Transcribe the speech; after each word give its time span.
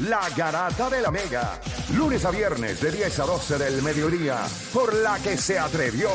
La 0.00 0.28
Garata 0.36 0.90
de 0.90 1.00
la 1.00 1.10
Mega. 1.10 1.58
Lunes 1.94 2.22
a 2.26 2.30
viernes 2.30 2.78
de 2.78 2.92
10 2.92 3.20
a 3.20 3.24
12 3.24 3.56
del 3.56 3.80
mediodía. 3.80 4.44
Por 4.74 4.94
la 4.94 5.18
que 5.18 5.38
se 5.38 5.58
atrevió 5.58 6.10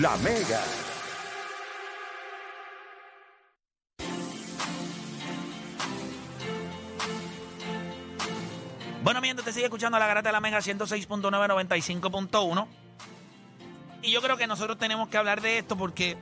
La 0.00 0.14
Mega. 0.18 0.60
Bueno, 9.02 9.22
mientras 9.22 9.46
te 9.46 9.52
sigue 9.54 9.64
escuchando 9.64 9.98
la 9.98 10.06
Garata 10.06 10.28
de 10.28 10.34
la 10.34 10.40
Mega 10.40 10.58
106.9, 10.58 11.08
95.1. 11.08 12.68
Y 14.02 14.12
yo 14.12 14.20
creo 14.20 14.36
que 14.36 14.46
nosotros 14.46 14.76
tenemos 14.76 15.08
que 15.08 15.16
hablar 15.16 15.40
de 15.40 15.56
esto 15.56 15.74
porque 15.78 16.18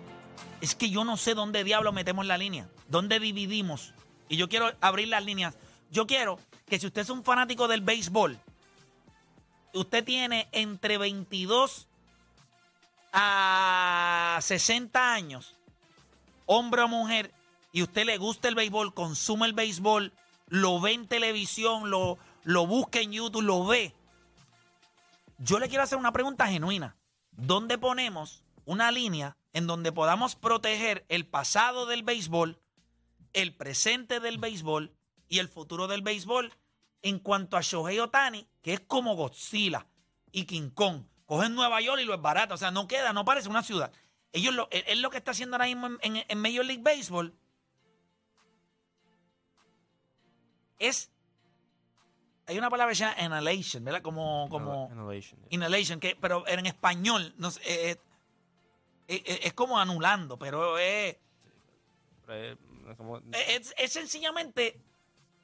es 0.60 0.76
que 0.76 0.90
yo 0.90 1.04
no 1.04 1.16
sé 1.16 1.34
dónde 1.34 1.64
diablo 1.64 1.90
metemos 1.90 2.24
la 2.24 2.38
línea, 2.38 2.68
dónde 2.86 3.18
dividimos. 3.18 3.94
Y 4.28 4.36
yo 4.36 4.48
quiero 4.48 4.70
abrir 4.80 5.08
las 5.08 5.24
líneas. 5.24 5.58
Yo 5.90 6.06
quiero 6.06 6.38
que 6.66 6.78
si 6.78 6.86
usted 6.86 7.02
es 7.02 7.10
un 7.10 7.24
fanático 7.24 7.68
del 7.68 7.80
béisbol, 7.80 8.38
usted 9.72 10.04
tiene 10.04 10.48
entre 10.52 10.98
22 10.98 11.86
a 13.12 14.38
60 14.42 15.14
años, 15.14 15.54
hombre 16.46 16.82
o 16.82 16.88
mujer, 16.88 17.32
y 17.72 17.82
usted 17.82 18.04
le 18.06 18.18
gusta 18.18 18.48
el 18.48 18.54
béisbol, 18.54 18.94
consume 18.94 19.46
el 19.46 19.52
béisbol, 19.52 20.12
lo 20.48 20.80
ve 20.80 20.92
en 20.92 21.08
televisión, 21.08 21.90
lo, 21.90 22.18
lo 22.42 22.66
busca 22.66 23.00
en 23.00 23.12
YouTube, 23.12 23.42
lo 23.42 23.66
ve. 23.66 23.94
Yo 25.38 25.58
le 25.58 25.68
quiero 25.68 25.84
hacer 25.84 25.98
una 25.98 26.12
pregunta 26.12 26.46
genuina. 26.46 26.96
¿Dónde 27.32 27.76
ponemos 27.76 28.42
una 28.64 28.90
línea 28.90 29.36
en 29.52 29.66
donde 29.66 29.92
podamos 29.92 30.36
proteger 30.36 31.04
el 31.08 31.26
pasado 31.26 31.86
del 31.86 32.02
béisbol, 32.02 32.58
el 33.32 33.54
presente 33.54 34.20
del 34.20 34.38
béisbol 34.38 34.92
y 35.28 35.38
el 35.38 35.48
futuro 35.48 35.86
del 35.86 36.02
béisbol 36.02 36.52
en 37.02 37.18
cuanto 37.18 37.56
a 37.56 37.60
Shohei 37.62 37.98
Otani, 37.98 38.46
que 38.62 38.74
es 38.74 38.80
como 38.80 39.14
Godzilla 39.16 39.86
y 40.32 40.44
King 40.44 40.70
Kong? 40.70 41.02
Cogen 41.26 41.54
Nueva 41.54 41.80
York 41.80 42.00
y 42.00 42.04
lo 42.04 42.14
es 42.14 42.20
barato, 42.22 42.54
o 42.54 42.56
sea, 42.56 42.70
no 42.70 42.86
queda, 42.86 43.12
no 43.12 43.24
parece 43.24 43.48
una 43.48 43.62
ciudad. 43.62 43.92
Ellos 44.32 44.54
lo, 44.54 44.68
es 44.70 44.98
lo 44.98 45.10
que 45.10 45.16
está 45.18 45.32
haciendo 45.32 45.56
ahora 45.56 45.66
mismo 45.66 45.86
en, 45.88 45.98
en- 46.02 46.24
en 46.28 46.38
Major 46.40 46.64
League 46.64 46.82
Baseball. 46.82 47.34
Es 50.78 51.10
hay 52.48 52.58
una 52.58 52.70
palabra 52.70 52.92
que 52.92 52.96
se 52.96 53.04
llama 53.04 53.20
inhalation, 53.20 53.82
¿verdad? 53.84 54.02
Como, 54.02 54.46
como 54.48 54.88
Innovation. 54.92 55.40
inhalation, 55.50 55.98
que, 55.98 56.14
pero 56.14 56.46
en 56.46 56.64
español 56.66 57.34
no 57.38 57.50
sé, 57.50 57.60
eh, 57.64 58.00
eh, 59.08 59.22
eh, 59.26 59.40
es 59.42 59.52
como 59.52 59.80
anulando, 59.80 60.38
pero 60.38 60.78
es, 60.78 61.16
es 63.76 63.92
sencillamente, 63.92 64.80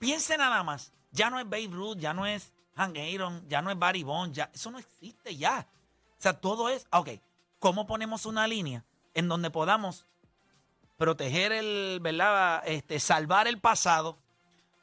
piense 0.02 0.36
nada 0.36 0.64
más, 0.64 0.92
ya 1.12 1.30
no 1.30 1.38
es 1.38 1.44
Babe 1.44 1.68
Ruth, 1.70 1.96
ya 1.96 2.12
no 2.12 2.26
es 2.26 2.52
Hank 2.74 2.98
Aaron, 2.98 3.48
ya 3.48 3.62
no 3.62 3.70
es 3.70 3.78
Barry 3.78 4.02
Bonds, 4.02 4.36
ya, 4.36 4.50
eso 4.52 4.72
no 4.72 4.80
existe 4.80 5.36
ya. 5.36 5.68
O 6.18 6.22
sea, 6.22 6.40
todo 6.40 6.68
es, 6.68 6.88
ok, 6.90 7.10
¿cómo 7.60 7.86
ponemos 7.86 8.26
una 8.26 8.48
línea 8.48 8.84
en 9.14 9.28
donde 9.28 9.48
podamos 9.50 10.04
proteger 10.96 11.52
el, 11.52 12.00
¿verdad? 12.00 12.64
Este, 12.66 12.98
salvar 12.98 13.46
el 13.46 13.60
pasado, 13.60 14.18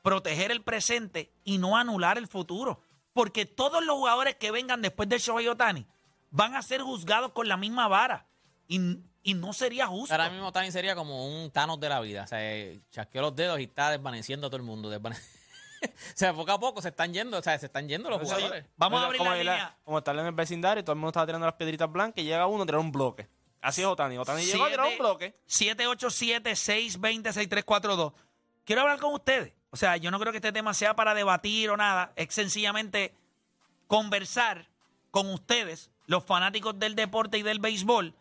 proteger 0.04 0.52
el 0.52 0.64
presente 0.64 1.34
y 1.44 1.58
no 1.58 1.76
anular 1.76 2.18
el 2.18 2.30
futuro. 2.30 2.80
Porque 3.12 3.46
todos 3.46 3.84
los 3.84 3.98
jugadores 3.98 4.36
que 4.36 4.52
vengan 4.52 4.82
después 4.82 5.10
de 5.10 5.20
Shohei 5.20 5.50
Otani 5.50 5.86
van 6.32 6.56
a 6.56 6.62
ser 6.62 6.82
juzgados 6.82 7.34
con 7.34 7.50
la 7.50 7.58
misma 7.58 7.90
vara. 7.90 8.26
Y, 8.70 8.80
y 9.24 9.34
no 9.34 9.52
sería 9.52 9.88
justo. 9.88 10.14
Ahora 10.14 10.30
mismo 10.30 10.54
Tani 10.54 10.72
sería 10.72 10.96
como 10.96 11.28
un 11.28 11.52
Thanos 11.52 11.78
de 11.82 11.90
la 11.90 12.00
vida. 12.00 12.24
O 12.24 12.28
sea, 12.28 12.40
eh, 12.42 12.80
chasqueó 12.92 13.22
los 13.22 13.36
dedos 13.36 13.60
y 13.60 13.64
está 13.64 13.92
desvaneciendo 13.92 14.48
a 14.48 14.50
todo 14.50 14.56
el 14.58 14.64
mundo. 14.64 14.90
desvane- 14.90 15.20
o 15.84 15.88
sea, 16.16 16.34
poco 16.34 16.52
a 16.52 16.60
poco 16.60 16.82
se 16.82 16.88
están 16.90 17.14
yendo, 17.14 17.38
o 17.38 17.42
sea, 17.42 17.58
se 17.60 17.66
están 17.66 17.90
yendo 17.90 18.10
los 18.10 18.22
jugadores. 18.22 18.64
Vamos 18.78 19.02
a 19.02 19.06
abrir 19.08 19.18
como 19.18 19.32
la 19.32 19.38
línea. 19.38 19.78
Como 19.84 19.98
estar 19.98 20.18
en 20.18 20.26
el 20.26 20.32
vecindario 20.32 20.80
y 20.82 20.84
todo 20.84 20.94
el 20.94 21.00
mundo 21.00 21.10
estaba 21.10 21.26
tirando 21.26 21.46
las 21.48 21.56
piedritas 21.56 21.92
blancas 21.92 22.24
y 22.24 22.28
llega 22.28 22.48
uno 22.48 22.64
a 22.64 22.66
tirar 22.66 22.80
un 22.80 22.92
bloque. 22.94 23.28
Así 23.62 23.82
es 23.82 23.88
Otani. 23.88 24.18
Otani 24.18 24.44
llegó 24.46 24.64
a 24.64 24.70
tirar 24.70 24.88
un 24.88 24.98
bloque. 24.98 25.36
787-620-6342. 25.48 28.14
Quiero 28.66 28.82
hablar 28.82 29.00
con 29.00 29.14
ustedes. 29.14 29.54
O 29.72 29.78
sea, 29.78 29.98
yo 29.98 30.12
no 30.12 30.20
creo 30.20 30.32
que 30.32 30.38
este 30.38 30.52
tema 30.52 30.74
sea 30.74 30.96
para 30.96 31.14
debatir 31.14 31.70
o 31.70 31.78
nada. 31.78 32.12
Es 32.16 32.34
sencillamente 32.34 33.14
conversar 33.88 34.68
con 35.12 35.30
ustedes, 35.32 35.90
los 36.06 36.24
fanáticos 36.24 36.78
del 36.78 36.96
deporte 36.96 37.38
y 37.38 37.44
del 37.44 37.60
béisbol, 37.60 38.14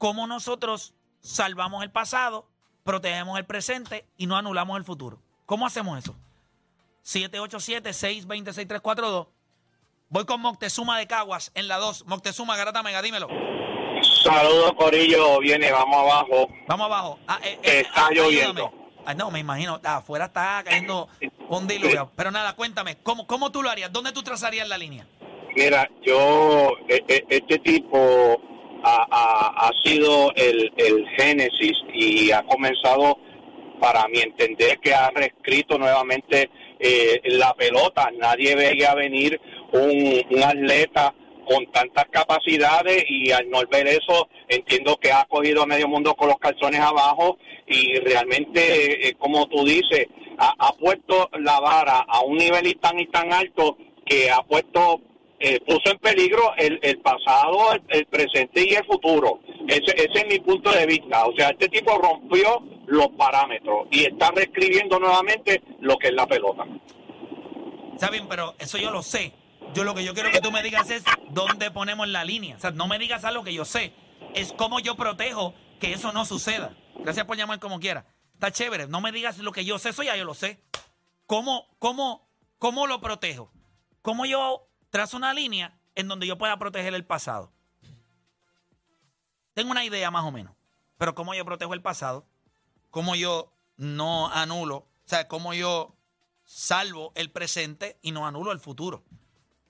cómo 0.00 0.26
nosotros 0.26 0.94
salvamos 1.20 1.82
el 1.84 1.90
pasado, 1.92 2.48
protegemos 2.84 3.38
el 3.38 3.44
presente 3.44 4.06
y 4.16 4.26
no 4.26 4.38
anulamos 4.38 4.78
el 4.78 4.84
futuro. 4.84 5.20
¿Cómo 5.44 5.66
hacemos 5.66 5.98
eso? 5.98 6.16
787-620-6342. 7.04 9.28
Voy 10.08 10.24
con 10.24 10.40
Moctezuma 10.40 10.98
de 10.98 11.06
Caguas 11.06 11.52
en 11.54 11.68
la 11.68 11.76
2. 11.76 12.06
Moctezuma, 12.06 12.56
Garata 12.56 12.82
Mega, 12.82 13.02
dímelo. 13.02 13.28
Saludos, 14.24 14.72
Corillo. 14.78 15.38
Viene, 15.40 15.70
vamos 15.70 15.96
abajo. 15.98 16.48
Vamos 16.66 16.86
abajo. 16.86 17.18
Ah, 17.28 17.38
eh, 17.44 17.58
Que 17.62 17.80
está 17.80 18.06
ayúdame. 18.06 18.32
lloviendo. 18.32 18.72
Ah, 19.04 19.12
no, 19.12 19.30
me 19.30 19.40
imagino. 19.40 19.78
Ah, 19.84 19.96
afuera 19.96 20.24
está 20.26 20.62
cayendo 20.64 21.08
un 21.50 21.66
diluvio. 21.68 22.10
Pero 22.16 22.30
nada, 22.30 22.56
cuéntame, 22.56 22.96
¿cómo, 23.02 23.26
¿cómo 23.26 23.52
tú 23.52 23.62
lo 23.62 23.68
harías? 23.68 23.92
¿Dónde 23.92 24.12
tú 24.12 24.22
trazarías 24.22 24.66
la 24.66 24.78
línea? 24.78 25.06
Mira, 25.54 25.90
yo, 26.02 26.70
e- 26.88 27.04
e- 27.06 27.26
este 27.28 27.58
tipo 27.58 28.40
ha, 28.82 29.06
ha- 29.10 29.70
sido 29.84 30.32
el, 30.36 30.72
el 30.76 31.06
génesis 31.16 31.72
y 31.94 32.30
ha 32.32 32.42
comenzado, 32.42 33.18
para 33.80 34.06
mi 34.08 34.20
entender, 34.20 34.78
que 34.80 34.92
ha 34.94 35.10
reescrito 35.10 35.78
nuevamente 35.78 36.50
eh, 36.78 37.20
la 37.24 37.54
pelota. 37.54 38.10
Nadie 38.18 38.54
veía 38.54 38.94
venir 38.94 39.40
un, 39.72 40.22
un 40.30 40.42
atleta 40.42 41.14
con 41.48 41.66
tantas 41.72 42.04
capacidades 42.10 43.04
y 43.08 43.32
al 43.32 43.48
no 43.50 43.60
ver 43.70 43.86
eso 43.88 44.28
entiendo 44.48 44.96
que 44.96 45.10
ha 45.10 45.24
cogido 45.24 45.62
a 45.62 45.66
medio 45.66 45.88
mundo 45.88 46.14
con 46.14 46.28
los 46.28 46.38
calzones 46.38 46.80
abajo 46.80 47.38
y 47.66 47.94
realmente, 48.00 49.08
eh, 49.08 49.14
como 49.18 49.46
tú 49.48 49.64
dices, 49.64 50.06
ha, 50.38 50.54
ha 50.58 50.72
puesto 50.74 51.28
la 51.40 51.58
vara 51.60 52.04
a 52.06 52.20
un 52.20 52.36
nivel 52.36 52.66
y 52.66 52.74
tan 52.74 53.00
y 53.00 53.06
tan 53.06 53.32
alto 53.32 53.76
que 54.04 54.30
ha 54.30 54.42
puesto 54.42 55.00
eh, 55.42 55.58
puso 55.66 55.90
en 55.90 55.98
peligro 55.98 56.54
el, 56.58 56.78
el 56.82 56.98
pasado, 57.00 57.72
el, 57.88 58.06
presente 58.06 58.62
y 58.68 58.74
el 58.74 58.84
futuro. 58.84 59.40
Ese, 59.66 59.92
ese 59.96 60.20
es 60.20 60.26
mi 60.28 60.38
punto 60.38 60.70
de 60.70 60.84
vista. 60.84 61.24
O 61.24 61.34
sea, 61.34 61.48
este 61.48 61.68
tipo 61.70 61.96
rompió 61.96 62.62
los 62.86 63.08
parámetros 63.16 63.88
y 63.90 64.04
está 64.04 64.30
reescribiendo 64.32 64.98
nuevamente 64.98 65.62
lo 65.80 65.96
que 65.96 66.08
es 66.08 66.14
la 66.14 66.26
pelota. 66.26 66.64
Está 67.94 68.10
bien, 68.10 68.28
pero 68.28 68.54
eso 68.58 68.76
yo 68.76 68.90
lo 68.90 69.02
sé. 69.02 69.32
Yo 69.72 69.84
lo 69.84 69.94
que 69.94 70.04
yo 70.04 70.12
quiero 70.12 70.30
que 70.30 70.40
tú 70.40 70.52
me 70.52 70.62
digas 70.62 70.90
es 70.90 71.04
dónde 71.30 71.70
ponemos 71.70 72.06
la 72.08 72.24
línea. 72.24 72.56
O 72.56 72.60
sea, 72.60 72.70
no 72.72 72.86
me 72.86 72.98
digas 72.98 73.24
algo 73.24 73.42
que 73.42 73.54
yo 73.54 73.64
sé. 73.64 73.92
Es 74.34 74.52
cómo 74.52 74.78
yo 74.78 74.94
protejo 74.94 75.54
que 75.80 75.92
eso 75.92 76.12
no 76.12 76.26
suceda. 76.26 76.76
Gracias 76.96 77.24
por 77.24 77.38
llamar 77.38 77.60
como 77.60 77.80
quiera. 77.80 78.04
Está 78.34 78.50
chévere. 78.50 78.88
No 78.88 79.00
me 79.00 79.10
digas 79.10 79.38
lo 79.38 79.52
que 79.52 79.64
yo 79.64 79.78
sé, 79.78 79.90
eso 79.90 80.02
ya 80.02 80.16
yo 80.16 80.24
lo 80.24 80.34
sé. 80.34 80.62
¿Cómo, 81.26 81.66
cómo, 81.78 82.28
cómo 82.58 82.86
lo 82.86 83.00
protejo? 83.00 83.50
¿Cómo 84.02 84.26
yo 84.26 84.69
trazo 84.90 85.16
una 85.16 85.32
línea 85.32 85.78
en 85.94 86.08
donde 86.08 86.26
yo 86.26 86.38
pueda 86.38 86.58
proteger 86.58 86.94
el 86.94 87.04
pasado? 87.06 87.52
Tengo 89.54 89.70
una 89.70 89.84
idea 89.84 90.10
más 90.10 90.24
o 90.24 90.30
menos. 90.30 90.54
Pero 90.98 91.14
¿cómo 91.14 91.34
yo 91.34 91.44
protejo 91.44 91.74
el 91.74 91.82
pasado? 91.82 92.26
¿Cómo 92.90 93.14
yo 93.14 93.52
no 93.76 94.30
anulo? 94.30 94.76
O 94.76 94.88
sea, 95.06 95.28
¿cómo 95.28 95.54
yo 95.54 95.96
salvo 96.44 97.12
el 97.14 97.30
presente 97.30 97.98
y 98.02 98.12
no 98.12 98.26
anulo 98.26 98.52
el 98.52 98.60
futuro? 98.60 99.04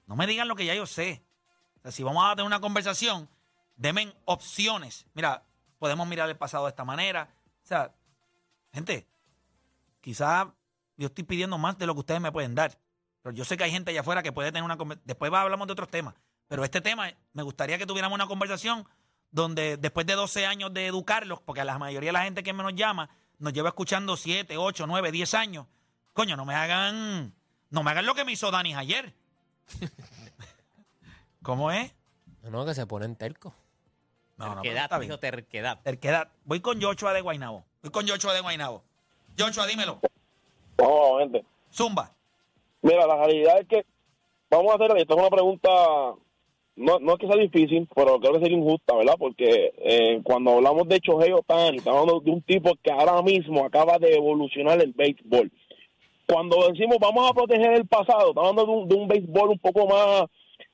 No 0.06 0.16
me 0.16 0.26
digan 0.26 0.48
lo 0.48 0.56
que 0.56 0.66
ya 0.66 0.74
yo 0.74 0.86
sé. 0.86 1.24
Si 1.90 2.02
vamos 2.02 2.24
a 2.24 2.34
tener 2.34 2.46
una 2.46 2.60
conversación, 2.60 3.30
denme 3.76 4.12
opciones. 4.24 5.06
Mira, 5.14 5.46
podemos 5.78 6.06
mirar 6.06 6.28
el 6.28 6.36
pasado 6.36 6.64
de 6.64 6.70
esta 6.70 6.84
manera. 6.84 7.32
O 7.62 7.66
sea, 7.66 7.94
gente, 8.72 9.08
quizás 10.00 10.48
yo 10.96 11.06
estoy 11.06 11.24
pidiendo 11.24 11.56
más 11.58 11.78
de 11.78 11.86
lo 11.86 11.94
que 11.94 12.00
ustedes 12.00 12.20
me 12.20 12.32
pueden 12.32 12.54
dar. 12.54 12.78
Pero 13.22 13.34
yo 13.34 13.44
sé 13.44 13.56
que 13.56 13.64
hay 13.64 13.70
gente 13.70 13.90
allá 13.90 14.00
afuera 14.00 14.22
que 14.22 14.32
puede 14.32 14.50
tener 14.50 14.62
una 14.64 14.76
conversación. 14.76 15.06
Después 15.06 15.32
va- 15.32 15.42
hablamos 15.42 15.66
de 15.66 15.72
otros 15.72 15.88
temas. 15.88 16.14
Pero 16.48 16.64
este 16.64 16.80
tema, 16.80 17.10
me 17.32 17.42
gustaría 17.42 17.78
que 17.78 17.86
tuviéramos 17.86 18.14
una 18.16 18.26
conversación 18.26 18.86
donde 19.30 19.76
después 19.76 20.06
de 20.06 20.14
12 20.14 20.46
años 20.46 20.72
de 20.74 20.86
educarlos, 20.86 21.40
porque 21.40 21.60
a 21.60 21.64
la 21.64 21.78
mayoría 21.78 22.08
de 22.08 22.12
la 22.14 22.22
gente 22.24 22.42
que 22.42 22.52
nos 22.52 22.74
llama 22.74 23.08
nos 23.38 23.52
lleva 23.52 23.68
escuchando 23.68 24.16
7, 24.16 24.56
8, 24.56 24.86
9, 24.86 25.12
10 25.12 25.34
años. 25.34 25.66
Coño, 26.12 26.36
no 26.36 26.44
me 26.44 26.54
hagan, 26.54 27.32
no 27.70 27.82
me 27.82 27.90
hagan 27.90 28.04
lo 28.06 28.14
que 28.14 28.24
me 28.24 28.32
hizo 28.32 28.50
Dani 28.50 28.74
ayer. 28.74 29.14
¿Cómo 31.42 31.70
es? 31.70 31.92
No, 32.42 32.50
no, 32.50 32.66
que 32.66 32.74
se 32.74 32.86
ponen 32.86 33.16
tercos. 33.16 33.52
No, 34.36 34.54
no, 34.54 34.62
terquedad, 34.62 34.88
bien. 34.90 35.02
dijo 35.02 35.18
terquedad. 35.18 35.80
Terquedad. 35.82 36.28
Voy 36.44 36.60
con 36.60 36.80
Joshua 36.80 37.12
de 37.12 37.20
Guainabo. 37.20 37.64
Voy 37.82 37.90
con 37.92 38.08
Joshua 38.08 38.32
de 38.34 38.40
Guainabo. 38.40 38.82
Joshua, 39.38 39.66
dímelo. 39.66 40.00
Vamos, 40.76 41.20
gente. 41.20 41.44
Zumba. 41.72 42.10
Mira, 42.82 43.06
la 43.06 43.16
realidad 43.16 43.60
es 43.60 43.66
que 43.68 43.84
vamos 44.50 44.72
a 44.72 44.76
hacer 44.76 44.96
esto 44.98 45.14
es 45.14 45.20
una 45.20 45.30
pregunta, 45.30 45.68
no, 46.76 46.98
no 46.98 47.12
es 47.12 47.18
que 47.18 47.26
sea 47.26 47.36
difícil, 47.36 47.86
pero 47.94 48.18
creo 48.18 48.32
que 48.34 48.40
sería 48.40 48.56
injusta, 48.58 48.96
¿verdad? 48.96 49.16
Porque 49.18 49.72
eh, 49.78 50.20
cuando 50.24 50.52
hablamos 50.52 50.88
de 50.88 50.98
Shohei 50.98 51.32
Otani, 51.32 51.76
estamos 51.78 52.00
hablando 52.00 52.20
de 52.20 52.30
un 52.30 52.42
tipo 52.42 52.72
que 52.82 52.90
ahora 52.90 53.20
mismo 53.22 53.64
acaba 53.64 53.98
de 53.98 54.14
evolucionar 54.14 54.80
el 54.80 54.92
béisbol. 54.92 55.50
cuando 56.26 56.68
decimos 56.68 56.96
vamos 57.00 57.28
a 57.28 57.34
proteger 57.34 57.72
el 57.74 57.86
pasado, 57.86 58.28
estamos 58.30 58.50
hablando 58.50 58.72
de 58.72 58.78
un, 58.78 58.88
de 58.88 58.94
un 58.94 59.08
béisbol 59.08 59.50
un 59.50 59.58
poco 59.58 59.86
más, 59.86 60.24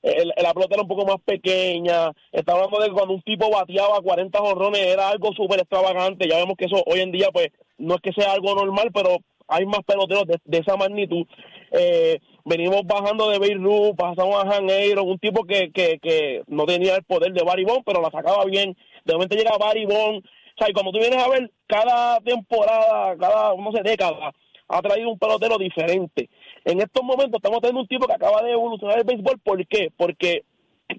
el- 0.03 0.33
la 0.37 0.53
pelota 0.55 0.75
era 0.75 0.83
un 0.83 0.89
poco 0.89 1.07
más 1.07 1.17
pequeña, 1.25 2.13
está 2.31 2.53
hablando 2.53 2.79
de 2.79 2.91
cuando 2.93 3.15
un 3.15 3.23
tipo 3.23 3.51
bateaba 3.51 4.01
40 4.01 4.39
jorrones, 4.39 4.81
era 4.83 5.09
algo 5.09 5.33
súper 5.33 5.61
extravagante, 5.61 6.29
ya 6.29 6.37
vemos 6.37 6.57
que 6.57 6.67
eso 6.67 6.83
hoy 6.87 7.01
en 7.01 7.11
día 7.11 7.29
pues 7.33 7.49
no 7.79 7.95
es 7.97 8.01
que 8.01 8.13
sea 8.13 8.33
algo 8.33 8.55
normal, 8.55 8.91
pero 8.95 9.17
hay 9.49 9.65
más 9.67 9.81
peloteros 9.87 10.27
de, 10.27 10.39
de 10.45 10.59
esa 10.59 10.77
magnitud. 10.77 11.27
Eh, 11.73 12.21
venimos 12.45 12.83
bajando 12.85 13.29
de 13.31 13.39
Beirut, 13.39 13.97
pasamos 13.97 14.37
a 14.37 14.57
Han 14.57 14.71
Aaron, 14.71 15.09
un 15.09 15.19
tipo 15.19 15.45
que, 15.45 15.71
que, 15.73 15.99
que 16.01 16.43
no 16.47 16.65
tenía 16.65 16.97
el 16.97 17.05
poder 17.05 17.33
de 17.33 17.43
Barry 17.43 17.65
Bonds, 17.65 17.83
pero 17.85 18.01
la 18.01 18.11
sacaba 18.11 18.45
bien. 18.45 18.77
De 19.05 19.13
momento 19.15 19.37
llega 19.37 19.57
Barry 19.59 19.85
Bonds. 19.85 20.27
O 20.27 20.59
sea, 20.59 20.71
y 20.71 20.73
cuando 20.73 20.93
tú 20.93 20.99
vienes 20.99 21.23
a 21.23 21.29
ver, 21.29 21.51
cada 21.67 22.21
temporada, 22.21 23.17
cada, 23.19 23.55
no 23.55 23.73
sé, 23.73 23.83
década, 23.83 24.33
ha 24.69 24.83
traído 24.83 25.11
un 25.11 25.19
pelotero 25.19 25.59
diferente. 25.59 26.31
En 26.65 26.81
estos 26.81 27.03
momentos 27.05 27.39
estamos 27.39 27.61
teniendo 27.61 27.83
un 27.83 27.89
tipo 27.89 28.07
que 28.07 28.15
acaba 28.15 28.43
de 28.43 28.53
evolucionar 28.53 28.99
el 28.99 29.05
béisbol. 29.05 29.39
¿Por 29.41 29.67
qué? 29.67 29.93
Porque 29.97 30.45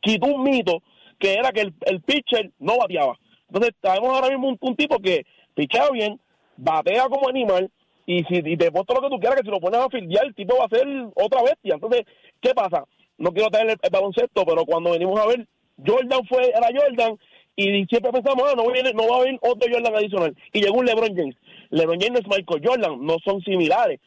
quitó 0.01 0.27
un 0.27 0.43
mito 0.43 0.83
que 1.19 1.33
era 1.33 1.51
que 1.51 1.61
el, 1.61 1.73
el 1.85 2.01
pitcher 2.01 2.51
no 2.59 2.77
bateaba. 2.77 3.17
Entonces, 3.47 3.73
tenemos 3.81 4.13
ahora 4.13 4.29
mismo 4.29 4.49
un, 4.49 4.57
un 4.61 4.75
tipo 4.75 4.99
que 4.99 5.25
pichea 5.55 5.89
bien, 5.89 6.19
batea 6.57 7.07
como 7.09 7.27
animal, 7.27 7.71
y 8.07 8.23
si 8.23 8.41
y 8.43 8.57
te 8.57 8.71
puesto 8.71 8.95
lo 8.95 9.01
que 9.01 9.09
tú 9.09 9.19
quieras, 9.19 9.35
que 9.35 9.45
si 9.45 9.51
lo 9.51 9.59
pones 9.59 9.79
a 9.79 9.89
fildear, 9.89 10.25
el 10.25 10.33
tipo 10.33 10.57
va 10.57 10.65
a 10.65 10.75
ser 10.75 10.87
otra 11.13 11.43
bestia. 11.43 11.75
Entonces, 11.75 12.05
¿qué 12.41 12.55
pasa? 12.55 12.85
No 13.19 13.31
quiero 13.31 13.49
traer 13.49 13.69
el, 13.69 13.77
el 13.79 13.89
baloncesto, 13.91 14.45
pero 14.45 14.65
cuando 14.65 14.91
venimos 14.91 15.19
a 15.19 15.27
ver, 15.27 15.45
Jordan 15.85 16.25
fue, 16.27 16.49
era 16.49 16.69
Jordan, 16.73 17.17
y 17.59 17.85
siempre 17.87 18.11
pensamos, 18.11 18.43
ah, 18.47 18.53
no, 18.55 18.71
viene, 18.71 18.93
no 18.93 19.07
va 19.07 19.17
a 19.17 19.19
haber 19.21 19.39
otro 19.41 19.67
Jordan 19.71 19.95
adicional. 19.95 20.35
Y 20.53 20.61
llegó 20.61 20.77
un 20.77 20.85
LeBron 20.85 21.15
James. 21.15 21.35
LeBron 21.71 21.99
James 21.99 22.21
es 22.21 22.27
Michael 22.27 22.61
Jordan, 22.63 23.03
no 23.03 23.17
son 23.25 23.41
similares. 23.41 23.99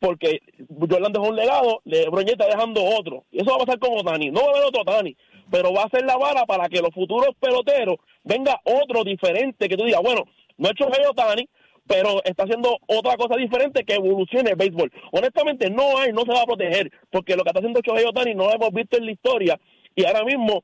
Porque 0.00 0.40
Jordan 0.80 1.12
dejó 1.12 1.28
un 1.28 1.36
legado, 1.36 1.82
LeBron 1.84 2.24
James 2.24 2.32
está 2.32 2.46
dejando 2.46 2.82
otro. 2.82 3.24
Y 3.30 3.42
eso 3.42 3.50
va 3.50 3.56
a 3.56 3.66
pasar 3.66 3.78
con 3.78 3.98
Otani. 3.98 4.30
No 4.30 4.40
va 4.40 4.46
a 4.46 4.50
haber 4.52 4.64
otro 4.64 4.80
Otani, 4.80 5.14
pero 5.50 5.74
va 5.74 5.82
a 5.82 5.90
ser 5.90 6.06
la 6.06 6.16
vara 6.16 6.46
para 6.46 6.66
que 6.70 6.80
los 6.80 6.94
futuros 6.94 7.28
peloteros 7.38 7.96
venga 8.22 8.58
otro 8.64 9.04
diferente, 9.04 9.68
que 9.68 9.76
tú 9.76 9.84
digas, 9.84 10.00
bueno, 10.02 10.24
no 10.56 10.68
he 10.68 10.72
hecho 10.72 10.86
Otani, 11.10 11.46
pero 11.86 12.22
está 12.24 12.44
haciendo 12.44 12.78
otra 12.86 13.16
cosa 13.16 13.36
diferente 13.36 13.84
que 13.84 13.94
evolucione 13.94 14.50
el 14.50 14.56
béisbol. 14.56 14.90
Honestamente, 15.12 15.70
no 15.70 15.98
hay, 15.98 16.12
no 16.12 16.22
se 16.22 16.32
va 16.32 16.42
a 16.42 16.46
proteger, 16.46 16.90
porque 17.10 17.36
lo 17.36 17.42
que 17.42 17.50
está 17.50 17.60
haciendo 17.60 17.80
Otani 18.08 18.34
no 18.34 18.44
lo 18.44 18.54
hemos 18.54 18.72
visto 18.72 18.96
en 18.96 19.06
la 19.06 19.12
historia, 19.12 19.60
y 19.94 20.04
ahora 20.04 20.24
mismo 20.24 20.60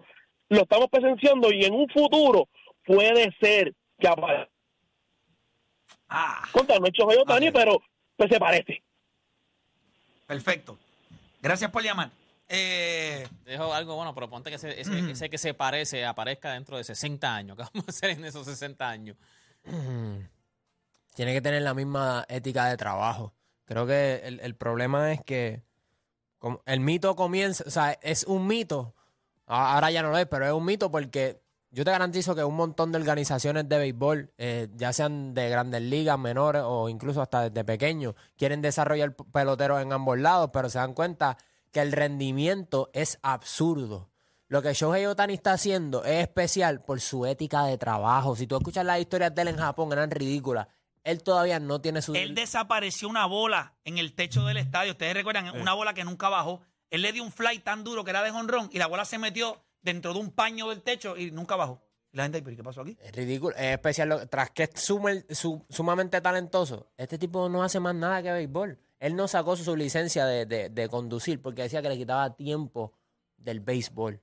lo 0.48 0.62
estamos 0.62 0.88
presenciando, 0.90 1.52
y 1.52 1.64
en 1.64 1.74
un 1.74 1.88
futuro 1.88 2.48
puede 2.84 3.34
ser 3.40 3.74
que 3.98 4.08
aparezca. 4.08 4.50
Ah, 6.08 6.42
Contra, 6.52 6.78
no 6.78 6.86
es 6.86 6.92
Shohei 6.92 7.18
Otani, 7.18 7.50
pero 7.52 7.80
pues, 8.16 8.30
se 8.30 8.38
parece. 8.40 8.82
perfecto. 10.26 10.76
Gracias 11.40 11.70
por 11.70 11.82
llamar. 11.82 12.10
Eh, 12.48 13.26
Dejo 13.44 13.72
algo 13.72 13.94
bueno, 13.94 14.12
pero 14.12 14.28
ponte 14.28 14.50
que 14.50 14.56
ese, 14.56 14.80
ese, 14.80 15.10
ese 15.10 15.30
que 15.30 15.38
se 15.38 15.54
parece 15.54 16.04
aparezca 16.04 16.52
dentro 16.52 16.76
de 16.76 16.84
60 16.84 17.34
años. 17.34 17.56
¿Qué 17.56 17.62
vamos 17.62 17.86
a 17.86 17.90
hacer 17.90 18.10
en 18.10 18.24
esos 18.24 18.44
60 18.44 18.88
años? 18.88 19.16
Tiene 21.14 21.32
que 21.32 21.40
tener 21.40 21.62
la 21.62 21.74
misma 21.74 22.24
ética 22.28 22.66
de 22.66 22.76
trabajo. 22.76 23.34
Creo 23.64 23.86
que 23.86 24.22
el, 24.24 24.40
el 24.40 24.54
problema 24.56 25.12
es 25.12 25.22
que 25.22 25.62
el 26.66 26.80
mito 26.80 27.14
comienza, 27.16 27.64
o 27.66 27.70
sea, 27.70 27.92
es 28.02 28.24
un 28.24 28.46
mito. 28.46 28.94
Ahora 29.46 29.90
ya 29.90 30.02
no 30.02 30.10
lo 30.10 30.18
es, 30.18 30.26
pero 30.26 30.46
es 30.46 30.52
un 30.52 30.64
mito 30.64 30.90
porque 30.90 31.42
yo 31.72 31.84
te 31.84 31.90
garantizo 31.92 32.34
que 32.34 32.42
un 32.42 32.56
montón 32.56 32.90
de 32.90 32.98
organizaciones 32.98 33.68
de 33.68 33.78
béisbol, 33.78 34.32
eh, 34.38 34.68
ya 34.74 34.92
sean 34.92 35.34
de 35.34 35.48
grandes 35.48 35.82
ligas, 35.82 36.18
menores 36.18 36.62
o 36.64 36.88
incluso 36.88 37.22
hasta 37.22 37.48
desde 37.48 37.64
pequeños, 37.64 38.14
quieren 38.36 38.60
desarrollar 38.60 39.14
peloteros 39.14 39.80
en 39.80 39.92
ambos 39.92 40.18
lados, 40.18 40.50
pero 40.52 40.68
se 40.68 40.78
dan 40.78 40.94
cuenta 40.94 41.36
que 41.70 41.80
el 41.80 41.92
rendimiento 41.92 42.90
es 42.92 43.18
absurdo. 43.22 44.08
Lo 44.48 44.62
que 44.62 44.72
Shohei 44.72 45.06
Otani 45.06 45.34
está 45.34 45.52
haciendo 45.52 46.04
es 46.04 46.22
especial 46.22 46.82
por 46.82 47.00
su 47.00 47.24
ética 47.24 47.64
de 47.66 47.78
trabajo. 47.78 48.34
Si 48.34 48.48
tú 48.48 48.56
escuchas 48.56 48.84
las 48.84 48.98
historias 48.98 49.32
de 49.32 49.42
él 49.42 49.48
en 49.48 49.56
Japón, 49.56 49.92
eran 49.92 50.10
ridículas. 50.10 50.66
Él 51.04 51.22
todavía 51.22 51.58
no 51.60 51.80
tiene 51.80 52.02
su... 52.02 52.14
él 52.14 52.34
desapareció 52.34 53.08
una 53.08 53.26
bola 53.26 53.74
en 53.84 53.98
el 53.98 54.12
techo 54.14 54.44
del 54.44 54.58
estadio. 54.58 54.92
Ustedes 54.92 55.14
recuerdan, 55.14 55.50
una 55.58 55.72
bola 55.72 55.94
que 55.94 56.04
nunca 56.04 56.28
bajó. 56.28 56.60
Él 56.90 57.02
le 57.02 57.12
dio 57.12 57.22
un 57.22 57.32
fly 57.32 57.60
tan 57.60 57.84
duro 57.84 58.04
que 58.04 58.10
era 58.10 58.22
de 58.22 58.30
jonrón 58.30 58.68
y 58.72 58.78
la 58.78 58.86
bola 58.86 59.04
se 59.04 59.16
metió 59.18 59.62
dentro 59.80 60.12
de 60.12 60.20
un 60.20 60.30
paño 60.30 60.68
del 60.68 60.82
techo 60.82 61.16
y 61.16 61.30
nunca 61.30 61.56
bajó. 61.56 61.80
Y 62.12 62.16
la 62.16 62.24
gente, 62.24 62.42
¿pero 62.42 62.56
qué 62.56 62.62
pasó 62.64 62.80
aquí? 62.82 62.96
Es 63.00 63.12
ridículo, 63.12 63.54
es 63.56 63.72
especial. 63.72 64.08
lo- 64.08 64.26
tras 64.28 64.50
que 64.50 64.64
es 64.64 64.70
sumer- 64.74 65.24
su- 65.34 65.64
sumamente 65.70 66.20
talentoso, 66.20 66.90
este 66.96 67.16
tipo 67.18 67.48
no 67.48 67.62
hace 67.62 67.78
más 67.80 67.94
nada 67.94 68.22
que 68.22 68.32
béisbol. 68.32 68.78
Él 68.98 69.14
no 69.16 69.28
sacó 69.28 69.56
su, 69.56 69.64
su 69.64 69.76
licencia 69.76 70.26
de, 70.26 70.44
de- 70.44 70.68
de 70.68 70.88
conducir 70.88 71.40
porque 71.40 71.62
decía 71.62 71.80
que 71.80 71.88
le 71.88 71.96
quitaba 71.96 72.34
tiempo 72.36 72.92
del 73.36 73.60
béisbol. 73.60 74.20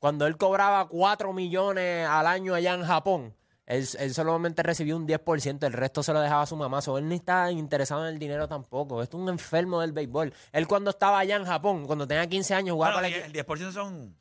Cuando 0.00 0.26
él 0.26 0.36
cobraba 0.36 0.88
4 0.88 1.32
millones 1.32 2.06
al 2.08 2.26
año 2.26 2.54
allá 2.54 2.74
en 2.74 2.82
Japón, 2.84 3.36
él, 3.66 3.86
él 3.98 4.14
solamente 4.14 4.62
recibió 4.62 4.96
un 4.96 5.06
10%, 5.06 5.64
el 5.66 5.72
resto 5.72 6.02
se 6.02 6.12
lo 6.12 6.20
dejaba 6.20 6.42
a 6.42 6.46
su 6.46 6.56
mamá. 6.56 6.82
So, 6.82 6.98
él 6.98 7.08
ni 7.08 7.16
está 7.16 7.50
interesado 7.50 8.06
en 8.06 8.12
el 8.14 8.18
dinero 8.18 8.48
tampoco. 8.48 9.02
Esto 9.02 9.16
es 9.16 9.22
un 9.22 9.28
enfermo 9.28 9.80
del 9.80 9.92
béisbol. 9.92 10.32
Él 10.52 10.66
cuando 10.66 10.90
estaba 10.90 11.18
allá 11.18 11.36
en 11.36 11.44
Japón, 11.44 11.86
cuando 11.86 12.06
tenía 12.06 12.26
15 12.28 12.54
años, 12.54 12.74
jugaba 12.74 12.94
Bueno, 13.00 13.08
para 13.14 13.24
el 13.26 13.36
el 13.36 13.46
10% 13.46 13.72
son... 13.72 14.16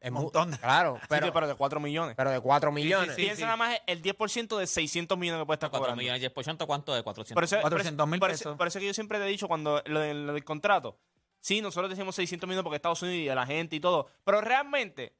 es 0.00 0.08
un 0.10 0.14
montón. 0.14 0.50
Claro, 0.60 0.94
Pero, 0.94 1.06
pero, 1.08 1.26
sí, 1.26 1.32
pero 1.32 1.48
de 1.48 1.54
4 1.54 1.80
millones. 1.80 2.14
pero 2.16 2.30
de 2.30 2.40
4 2.40 2.72
millones. 2.72 3.14
sí, 3.14 3.22
Piensa 3.22 3.44
nada 3.44 3.56
más 3.56 3.78
el 3.86 4.02
10% 4.02 4.58
de 4.58 4.66
600 4.66 5.16
millones 5.18 5.42
que 5.42 5.46
puede 5.46 5.56
estar 5.56 5.70
4 5.70 5.80
cobrando. 5.86 6.00
millones, 6.02 6.22
10%, 6.34 6.66
¿cuánto 6.66 6.92
de 6.94 7.02
400? 7.02 7.34
Por 7.34 7.44
eso, 7.44 7.56
por 7.56 7.60
eso- 7.60 7.70
400 7.70 8.08
mil 8.08 8.18
por 8.20 8.30
eso- 8.30 8.38
pesos. 8.44 8.56
por 8.58 8.66
eso 8.66 8.78
que 8.80 8.86
yo 8.86 8.94
siempre 8.94 9.18
te 9.18 9.24
he 9.24 9.28
dicho 9.28 9.46
cuando 9.46 9.82
lo, 9.86 10.00
de- 10.00 10.14
lo 10.14 10.32
del 10.34 10.44
contrato. 10.44 10.98
Sí, 11.42 11.60
nosotros 11.62 11.88
decimos 11.90 12.14
600 12.16 12.46
millones 12.48 12.64
porque 12.64 12.76
Estados 12.76 13.00
Unidos 13.02 13.18
y 13.24 13.28
a 13.30 13.34
la 13.34 13.46
gente 13.46 13.76
y 13.76 13.80
todo. 13.80 14.08
Pero 14.24 14.40
realmente, 14.42 15.14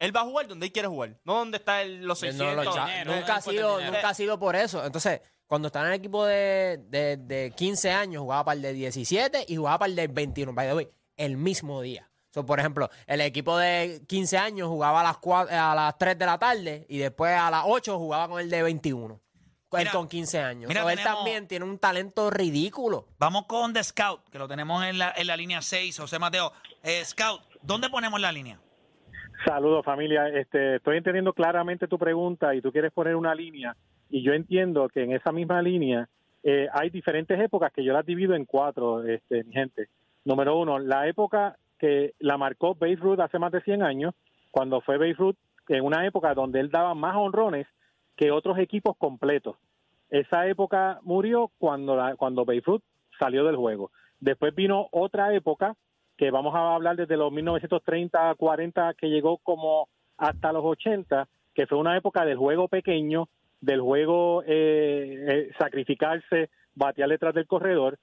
él 0.00 0.14
va 0.16 0.22
a 0.22 0.24
jugar 0.24 0.48
donde 0.48 0.66
él 0.66 0.72
quiere 0.72 0.88
jugar. 0.88 1.16
No 1.24 1.34
donde 1.36 1.58
está 1.58 1.82
el- 1.82 2.00
los 2.04 2.20
No, 2.22 2.28
600. 2.28 2.64
los 2.64 2.74
cha- 2.74 2.86
dinero, 2.86 3.14
nunca, 3.14 3.32
ha 3.34 3.36
no 3.36 3.42
sido, 3.42 3.76
dinero. 3.78 3.94
nunca 3.94 4.08
ha 4.08 4.14
sido 4.14 4.38
por 4.40 4.56
eso. 4.56 4.84
Entonces, 4.84 5.20
cuando 5.46 5.66
estaba 5.68 5.86
en 5.86 5.92
el 5.92 5.98
equipo 5.98 6.26
de, 6.26 6.80
de, 6.88 7.16
de 7.16 7.52
15 7.56 7.92
años, 7.92 8.22
jugaba 8.22 8.44
para 8.44 8.56
el 8.56 8.62
de 8.62 8.72
17 8.72 9.44
y 9.46 9.56
jugaba 9.56 9.78
para 9.80 9.90
el 9.90 9.96
de 9.96 10.08
21. 10.08 10.52
By 10.52 10.66
the 10.68 10.74
way, 10.74 10.88
el 11.16 11.36
mismo 11.36 11.80
día. 11.82 12.10
So, 12.32 12.46
por 12.46 12.60
ejemplo, 12.60 12.88
el 13.06 13.20
equipo 13.22 13.56
de 13.58 14.02
15 14.06 14.38
años 14.38 14.68
jugaba 14.68 15.00
a 15.00 15.04
las, 15.04 15.18
4, 15.18 15.52
a 15.56 15.74
las 15.74 15.98
3 15.98 16.16
de 16.16 16.26
la 16.26 16.38
tarde 16.38 16.86
y 16.88 16.98
después 16.98 17.32
a 17.36 17.50
las 17.50 17.64
8 17.66 17.98
jugaba 17.98 18.28
con 18.28 18.40
el 18.40 18.48
de 18.48 18.62
21. 18.62 19.20
Él 19.72 19.78
Mira, 19.78 19.92
con 19.92 20.08
15 20.08 20.38
años. 20.40 20.68
mira, 20.68 20.82
So, 20.82 20.90
él 20.90 20.96
tenemos- 20.98 21.16
también 21.18 21.46
tiene 21.48 21.64
un 21.64 21.78
talento 21.78 22.28
ridículo. 22.30 23.06
Vamos 23.18 23.44
con 23.46 23.72
The 23.72 23.82
Scout, 23.84 24.28
que 24.30 24.38
lo 24.38 24.48
tenemos 24.48 24.84
en 24.84 24.98
la, 24.98 25.12
en 25.16 25.26
la 25.28 25.36
línea 25.36 25.62
6, 25.62 25.96
José 25.98 26.18
Mateo. 26.18 26.52
Eh, 26.82 27.04
Scout, 27.04 27.40
¿dónde 27.62 27.88
ponemos 27.90 28.20
la 28.20 28.32
línea? 28.32 28.60
Saludos 29.44 29.84
familia, 29.84 30.28
este, 30.28 30.76
estoy 30.76 30.98
entendiendo 30.98 31.32
claramente 31.32 31.88
tu 31.88 31.98
pregunta 31.98 32.54
y 32.54 32.60
tú 32.60 32.70
quieres 32.72 32.92
poner 32.92 33.16
una 33.16 33.34
línea 33.34 33.74
y 34.10 34.22
yo 34.22 34.34
entiendo 34.34 34.88
que 34.88 35.02
en 35.02 35.12
esa 35.12 35.32
misma 35.32 35.62
línea 35.62 36.08
eh, 36.42 36.68
hay 36.72 36.90
diferentes 36.90 37.40
épocas 37.40 37.72
que 37.72 37.82
yo 37.82 37.92
las 37.92 38.04
divido 38.04 38.34
en 38.34 38.44
cuatro, 38.44 39.02
este, 39.02 39.44
mi 39.44 39.52
gente. 39.52 39.88
Número 40.24 40.58
uno, 40.58 40.78
la 40.78 41.08
época 41.08 41.56
que 41.78 42.12
la 42.18 42.36
marcó 42.36 42.74
Babe 42.74 42.96
Ruth 42.96 43.20
hace 43.20 43.38
más 43.38 43.52
de 43.52 43.62
100 43.62 43.82
años, 43.82 44.14
cuando 44.50 44.82
fue 44.82 44.98
Babe 44.98 45.14
Ruth 45.14 45.36
en 45.68 45.84
una 45.84 46.06
época 46.06 46.34
donde 46.34 46.60
él 46.60 46.70
daba 46.70 46.94
más 46.94 47.16
honrones 47.16 47.66
que 48.16 48.30
otros 48.30 48.58
equipos 48.58 48.96
completos. 48.98 49.56
Esa 50.10 50.46
época 50.48 50.98
murió 51.02 51.50
cuando, 51.58 51.96
la, 51.96 52.16
cuando 52.16 52.44
Babe 52.44 52.62
Ruth 52.66 52.82
salió 53.18 53.44
del 53.44 53.56
juego. 53.56 53.90
Después 54.18 54.54
vino 54.54 54.88
otra 54.90 55.34
época 55.34 55.76
que 56.20 56.30
vamos 56.30 56.54
a 56.54 56.74
hablar 56.74 56.96
desde 56.96 57.16
los 57.16 57.32
1930, 57.32 58.34
40, 58.34 58.92
que 58.92 59.08
llegó 59.08 59.38
como 59.38 59.88
hasta 60.18 60.52
los 60.52 60.62
80, 60.62 61.26
que 61.54 61.66
fue 61.66 61.78
una 61.78 61.96
época 61.96 62.26
del 62.26 62.36
juego 62.36 62.68
pequeño, 62.68 63.30
del 63.62 63.80
juego 63.80 64.42
eh, 64.46 65.24
eh, 65.26 65.50
sacrificarse, 65.58 66.50
batear 66.74 67.08
detrás 67.08 67.32
del 67.32 67.46
corredor. 67.46 67.96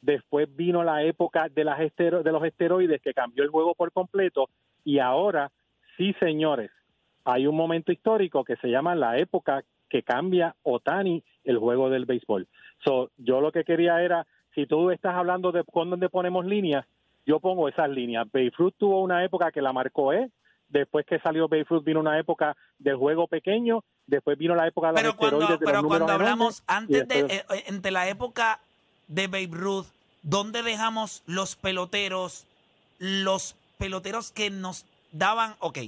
Después 0.00 0.46
vino 0.54 0.84
la 0.84 1.02
época 1.02 1.48
de, 1.48 1.64
las 1.64 1.80
estero- 1.80 2.22
de 2.22 2.30
los 2.30 2.44
esteroides 2.44 3.02
que 3.02 3.12
cambió 3.12 3.42
el 3.42 3.50
juego 3.50 3.74
por 3.74 3.90
completo 3.90 4.48
y 4.84 5.00
ahora, 5.00 5.50
sí 5.96 6.14
señores, 6.20 6.70
hay 7.24 7.48
un 7.48 7.56
momento 7.56 7.90
histórico 7.90 8.44
que 8.44 8.54
se 8.58 8.68
llama 8.68 8.94
la 8.94 9.18
época 9.18 9.64
que 9.90 10.04
cambia 10.04 10.54
Otani 10.62 11.24
el 11.42 11.58
juego 11.58 11.90
del 11.90 12.04
béisbol. 12.04 12.46
So, 12.84 13.10
yo 13.16 13.40
lo 13.40 13.50
que 13.50 13.64
quería 13.64 14.00
era, 14.04 14.24
si 14.54 14.66
tú 14.66 14.92
estás 14.92 15.16
hablando 15.16 15.50
de 15.50 15.64
con 15.64 15.90
dónde 15.90 16.08
ponemos 16.08 16.46
líneas, 16.46 16.86
yo 17.26 17.40
pongo 17.40 17.68
esas 17.68 17.90
líneas. 17.90 18.26
Babe 18.32 18.52
Ruth 18.56 18.74
tuvo 18.78 19.02
una 19.02 19.24
época 19.24 19.50
que 19.50 19.60
la 19.60 19.72
marcó 19.72 20.12
él, 20.12 20.32
después 20.68 21.04
que 21.04 21.18
salió 21.18 21.48
Babe 21.48 21.66
Ruth 21.68 21.84
vino 21.84 22.00
una 22.00 22.18
época 22.18 22.56
del 22.78 22.96
juego 22.96 23.26
pequeño, 23.26 23.84
después 24.06 24.38
vino 24.38 24.54
la 24.54 24.66
época 24.66 24.92
de 24.92 25.02
los 25.02 25.02
Pero 25.02 25.16
cuando, 25.16 25.46
de 25.46 25.58
pero 25.58 25.82
los 25.82 25.86
cuando 25.86 26.12
hablamos 26.12 26.62
antes 26.66 27.06
de, 27.08 27.20
eh, 27.20 27.44
eh, 27.50 27.64
entre 27.66 27.90
la 27.90 28.08
época 28.08 28.60
de 29.08 29.26
Babe 29.26 29.50
Ruth, 29.50 29.86
¿dónde 30.22 30.62
dejamos 30.62 31.22
los 31.26 31.56
peloteros, 31.56 32.46
los 32.98 33.56
peloteros 33.78 34.30
que 34.30 34.50
nos 34.50 34.86
daban, 35.12 35.56
ok, 35.58 35.78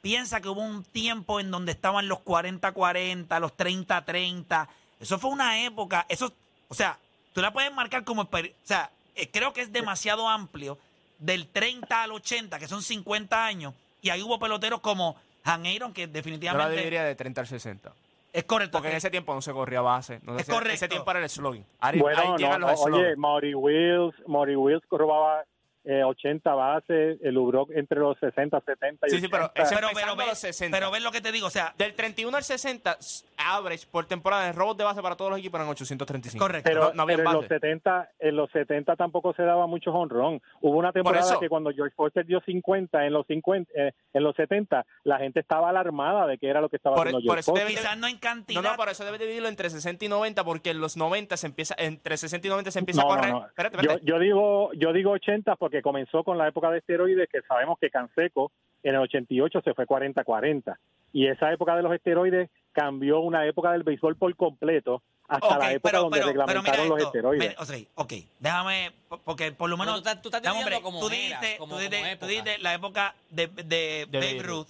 piensa 0.00 0.40
que 0.40 0.48
hubo 0.48 0.62
un 0.62 0.82
tiempo 0.84 1.40
en 1.40 1.50
donde 1.50 1.72
estaban 1.72 2.08
los 2.08 2.18
40-40, 2.24 3.40
los 3.40 3.56
30-30, 3.56 4.68
eso 5.00 5.18
fue 5.18 5.30
una 5.30 5.64
época, 5.64 6.06
eso, 6.08 6.32
o 6.68 6.74
sea, 6.74 6.98
tú 7.32 7.40
la 7.42 7.52
puedes 7.52 7.72
marcar 7.74 8.04
como, 8.04 8.22
o 8.22 8.28
sea, 8.62 8.90
eh, 9.14 9.30
creo 9.30 9.52
que 9.52 9.62
es 9.62 9.72
demasiado 9.72 10.28
amplio 10.28 10.78
del 11.18 11.48
30 11.48 12.02
al 12.02 12.12
80, 12.12 12.58
que 12.58 12.68
son 12.68 12.82
50 12.82 13.44
años, 13.44 13.74
y 14.02 14.10
ahí 14.10 14.22
hubo 14.22 14.38
peloteros 14.38 14.80
como 14.80 15.16
Han 15.44 15.64
Aaron, 15.66 15.92
que 15.92 16.02
Yo 16.02 16.06
la 16.08 16.12
definitivamente 16.12 16.82
diría 16.82 17.04
de 17.04 17.14
30 17.14 17.40
al 17.40 17.46
60. 17.46 17.92
es 18.32 18.44
correcto. 18.44 18.72
Porque 18.78 18.90
en 18.90 18.96
ese 18.96 19.10
tiempo 19.10 19.34
no 19.34 19.40
se 19.40 19.52
corría 19.52 19.80
base. 19.80 20.20
No 20.22 20.32
se 20.34 20.36
Es 20.36 20.42
hacía- 20.42 20.54
correcto. 20.54 20.74
Ese 20.74 20.88
tiempo 20.88 21.10
era 21.10 21.20
el 21.20 21.28
slogan. 21.30 21.64
Ahí, 21.80 21.98
Bueno, 21.98 22.20
ahí 22.20 22.28
llegan 22.38 22.60
no, 22.60 22.70
los 22.70 22.86
no, 22.86 22.96
oye. 22.96 23.16
Maury 23.16 23.54
Wills, 23.54 24.14
Maury 24.26 24.56
Wills 24.56 24.82
robaba 24.90 25.44
eh, 25.86 26.02
80 26.04 26.54
bases, 26.54 27.18
el 27.22 27.38
Ubrock 27.38 27.70
entre 27.70 28.00
los 28.00 28.18
60, 28.18 28.60
70 28.60 29.06
y 29.06 29.10
Sí, 29.10 29.20
sí, 29.20 29.28
pero 29.28 29.44
80. 29.46 29.62
ese- 29.62 29.74
pero, 29.76 29.88
pero, 29.94 30.16
ve- 30.16 30.26
los 30.26 30.38
60. 30.38 30.76
pero 30.76 30.90
ves 30.90 31.02
lo 31.02 31.12
que 31.12 31.20
te 31.20 31.32
digo, 31.32 31.46
o 31.46 31.50
sea, 31.50 31.72
Del 31.78 31.94
31 31.94 32.36
al 32.36 32.42
60, 32.44 32.96
s- 32.98 33.24
average 33.38 33.86
por 33.90 34.06
temporada 34.06 34.46
de 34.46 34.52
robos 34.52 34.76
de 34.76 34.84
base 34.84 35.00
para 35.00 35.16
todos 35.16 35.30
los 35.30 35.38
equipos 35.38 35.58
eran 35.60 35.68
835. 35.70 36.44
correcto. 36.44 36.68
Pero, 36.68 36.88
no- 36.88 36.94
no 36.94 37.02
había 37.02 37.16
pero 37.16 37.28
en 37.30 37.34
los 37.36 37.42
base. 37.44 37.54
70, 37.54 38.10
en 38.18 38.36
los 38.36 38.50
70 38.50 38.96
tampoco 38.96 39.32
se 39.34 39.42
daba 39.42 39.66
mucho 39.66 39.92
honrón. 39.92 40.42
Hubo 40.60 40.76
una 40.78 40.92
temporada 40.92 41.24
eso. 41.24 41.40
que 41.40 41.48
cuando 41.48 41.70
George 41.72 41.94
Foster 41.94 42.26
dio 42.26 42.40
50 42.40 43.06
en 43.06 43.12
los 43.12 43.26
50, 43.26 43.70
eh, 43.74 43.92
en 44.12 44.22
los 44.24 44.34
70, 44.36 44.84
la 45.04 45.18
gente 45.18 45.40
estaba 45.40 45.68
alarmada 45.70 46.26
de 46.26 46.38
que 46.38 46.48
era 46.48 46.60
lo 46.60 46.68
que 46.68 46.76
estaba 46.76 46.96
Por- 46.96 47.06
haciendo 47.08 47.18
por 47.26 47.36
George 47.36 47.40
eso 47.40 47.52
Foster. 47.52 47.68
quizás 47.68 47.96
no 47.98 48.06
en 48.08 48.18
cantidad. 48.18 48.60
No, 48.62 48.70
no, 48.70 48.76
por 48.76 48.88
eso 48.88 49.04
debe 49.04 49.18
dividirlo 49.18 49.48
entre 49.48 49.70
60 49.70 50.04
y 50.04 50.08
90, 50.08 50.44
porque 50.44 50.70
en 50.70 50.80
los 50.80 50.96
90 50.96 51.36
se 51.36 51.46
empieza, 51.46 51.74
entre 51.78 52.16
60 52.16 52.46
y 52.46 52.50
90 52.50 52.70
se 52.70 52.78
empieza 52.80 53.02
No, 53.02 53.12
a 53.12 53.16
correr. 53.16 53.30
no. 53.32 53.46
Espérate, 53.46 53.76
Yo, 53.76 53.80
espérate. 53.82 54.04
yo 54.06 54.18
digo 54.18 54.70
yo 54.74 54.92
digo 54.92 55.10
80 55.12 55.56
porque 55.56 55.75
comenzó 55.82 56.24
con 56.24 56.38
la 56.38 56.48
época 56.48 56.70
de 56.70 56.78
esteroides 56.78 57.28
que 57.30 57.42
sabemos 57.42 57.78
que 57.80 57.90
Canseco 57.90 58.52
en 58.82 58.94
el 58.94 59.00
88 59.00 59.60
se 59.62 59.74
fue 59.74 59.86
40-40 59.86 60.76
y 61.12 61.26
esa 61.28 61.52
época 61.52 61.74
de 61.76 61.82
los 61.82 61.92
esteroides 61.92 62.50
cambió 62.72 63.20
una 63.20 63.46
época 63.46 63.72
del 63.72 63.82
béisbol 63.82 64.16
por 64.16 64.34
completo 64.36 65.02
hasta 65.28 65.58
la 65.58 65.72
época 65.72 65.90
pero, 65.90 66.02
donde 66.02 66.18
pero, 66.18 66.28
reglamentaron 66.28 66.88
los 66.88 66.98
esto. 66.98 67.08
esteroides. 67.08 67.48
Mira, 67.48 67.60
o 67.60 67.64
sea, 67.64 67.78
ok, 67.96 68.12
déjame, 68.38 68.92
po- 69.08 69.18
porque 69.24 69.50
por 69.52 69.68
lo 69.70 69.76
Pero 69.76 69.86
menos. 69.86 70.02
tú 70.02 70.08
estás- 70.08 70.22
tú 70.22 70.30
dividiendo 70.30 70.66
break. 70.66 70.82
como 70.82 71.00
tú 71.00 71.06
eras, 71.08 71.18
dijiste, 71.18 71.56
como- 71.58 71.74
tú 71.74 71.78
dijiste- 71.80 71.98
como 71.98 72.18
tú 72.20 72.26
dijiste 72.28 72.58
la 72.62 72.74
época 72.74 73.14
de, 73.30 73.46
de, 73.48 74.06
De 74.08 74.18
Babe 74.18 74.42
Ruth, 74.44 74.66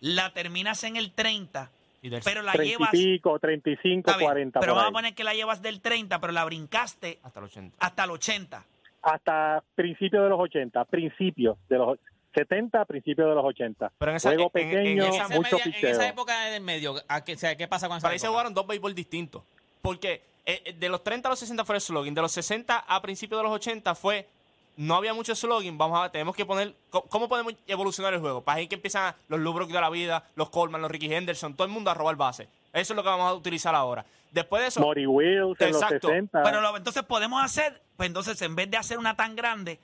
la 0.00 0.30
terminas 0.34 0.84
en 0.84 0.96
el 0.96 1.12
30, 1.12 1.70
Y 2.02 2.10
del- 2.10 2.20
pero 2.22 2.42
la 2.42 2.52
30 2.52 2.70
llevas. 2.78 2.94
y 2.94 3.14
pico, 3.14 3.38
35, 3.38 4.10
está 4.10 4.18
bien, 4.18 4.28
40 4.28 4.60
pero 4.60 4.74
vamos 4.74 4.90
a 4.90 4.92
poner 4.92 5.14
que 5.14 5.24
la 5.24 5.32
llevas 5.34 5.62
del 5.62 5.80
30, 5.80 6.20
pero 6.20 6.32
la 6.34 6.44
brincaste 6.44 7.18
hasta 7.22 7.40
el 7.40 7.46
80. 7.46 7.76
hasta 7.80 8.04
el 8.04 8.10
80. 8.10 8.64
Hasta 9.02 9.62
principios 9.74 10.22
de 10.24 10.28
los 10.28 10.40
80, 10.40 10.84
principios 10.86 11.56
de 11.68 11.78
los 11.78 11.98
70, 12.34 12.84
principios 12.84 13.28
de 13.28 13.34
los 13.34 13.44
80. 13.44 13.90
Pero 13.98 14.10
en 14.10 14.16
esa- 14.16 14.28
Juego 14.30 14.50
en- 14.54 14.60
en- 14.60 14.68
en 14.68 14.82
pequeño, 14.82 15.04
esa 15.04 15.24
Ese 15.24 15.34
mucho 15.36 15.56
media- 15.56 15.78
en 15.80 15.86
esa 15.88 16.08
época 16.08 16.44
del 16.46 16.62
medio, 16.62 16.94
¿a 17.08 17.24
qué, 17.24 17.34
o 17.34 17.38
sea, 17.38 17.56
¿qué 17.56 17.66
pasa 17.68 17.88
con 17.88 17.96
esa 17.96 18.02
Para 18.04 18.12
ahí 18.12 18.18
se 18.18 18.28
jugaron 18.28 18.54
dos 18.54 18.66
béisbol 18.66 18.94
distintos. 18.94 19.42
Porque 19.82 20.22
eh, 20.44 20.62
eh, 20.64 20.72
de 20.78 20.88
los 20.88 21.02
30 21.04 21.28
a 21.28 21.30
los 21.30 21.38
60 21.38 21.64
fue 21.64 21.74
el 21.76 21.80
slogan. 21.80 22.14
De 22.14 22.20
los 22.22 22.32
60 22.32 22.78
a 22.78 23.02
principios 23.02 23.38
de 23.38 23.42
los 23.44 23.52
80 23.52 23.94
fue. 23.94 24.26
No 24.76 24.94
había 24.94 25.12
mucho 25.12 25.34
slogan. 25.34 25.76
Vamos 25.76 26.00
a 26.00 26.10
tenemos 26.10 26.34
que 26.36 26.46
poner. 26.46 26.72
¿Cómo 26.90 27.28
podemos 27.28 27.54
evolucionar 27.66 28.14
el 28.14 28.20
juego? 28.20 28.42
Para 28.42 28.58
ahí 28.58 28.68
que 28.68 28.76
empiezan 28.76 29.14
los 29.28 29.40
Lubrock 29.40 29.68
de 29.70 29.80
la 29.80 29.90
vida, 29.90 30.24
los 30.36 30.50
Coleman, 30.50 30.80
los 30.80 30.90
Ricky 30.90 31.12
Henderson, 31.12 31.54
todo 31.54 31.66
el 31.66 31.72
mundo 31.72 31.90
a 31.90 31.94
robar 31.94 32.16
base. 32.16 32.48
Eso 32.72 32.92
es 32.92 32.96
lo 32.96 33.02
que 33.02 33.08
vamos 33.08 33.28
a 33.30 33.34
utilizar 33.34 33.74
ahora. 33.74 34.04
Después 34.30 34.60
de 34.62 34.68
eso. 34.68 34.80
Maury 34.80 35.06
Wills 35.06 35.60
en 35.60 35.68
Exacto. 35.68 35.94
los 36.08 36.12
60. 36.12 36.42
Pero 36.42 36.60
lo- 36.60 36.76
entonces 36.76 37.02
podemos 37.02 37.42
hacer, 37.42 37.82
pues 37.96 38.06
entonces 38.08 38.40
en 38.42 38.54
vez 38.56 38.70
de 38.70 38.76
hacer 38.76 38.98
una 38.98 39.16
tan 39.16 39.34
grande, 39.36 39.80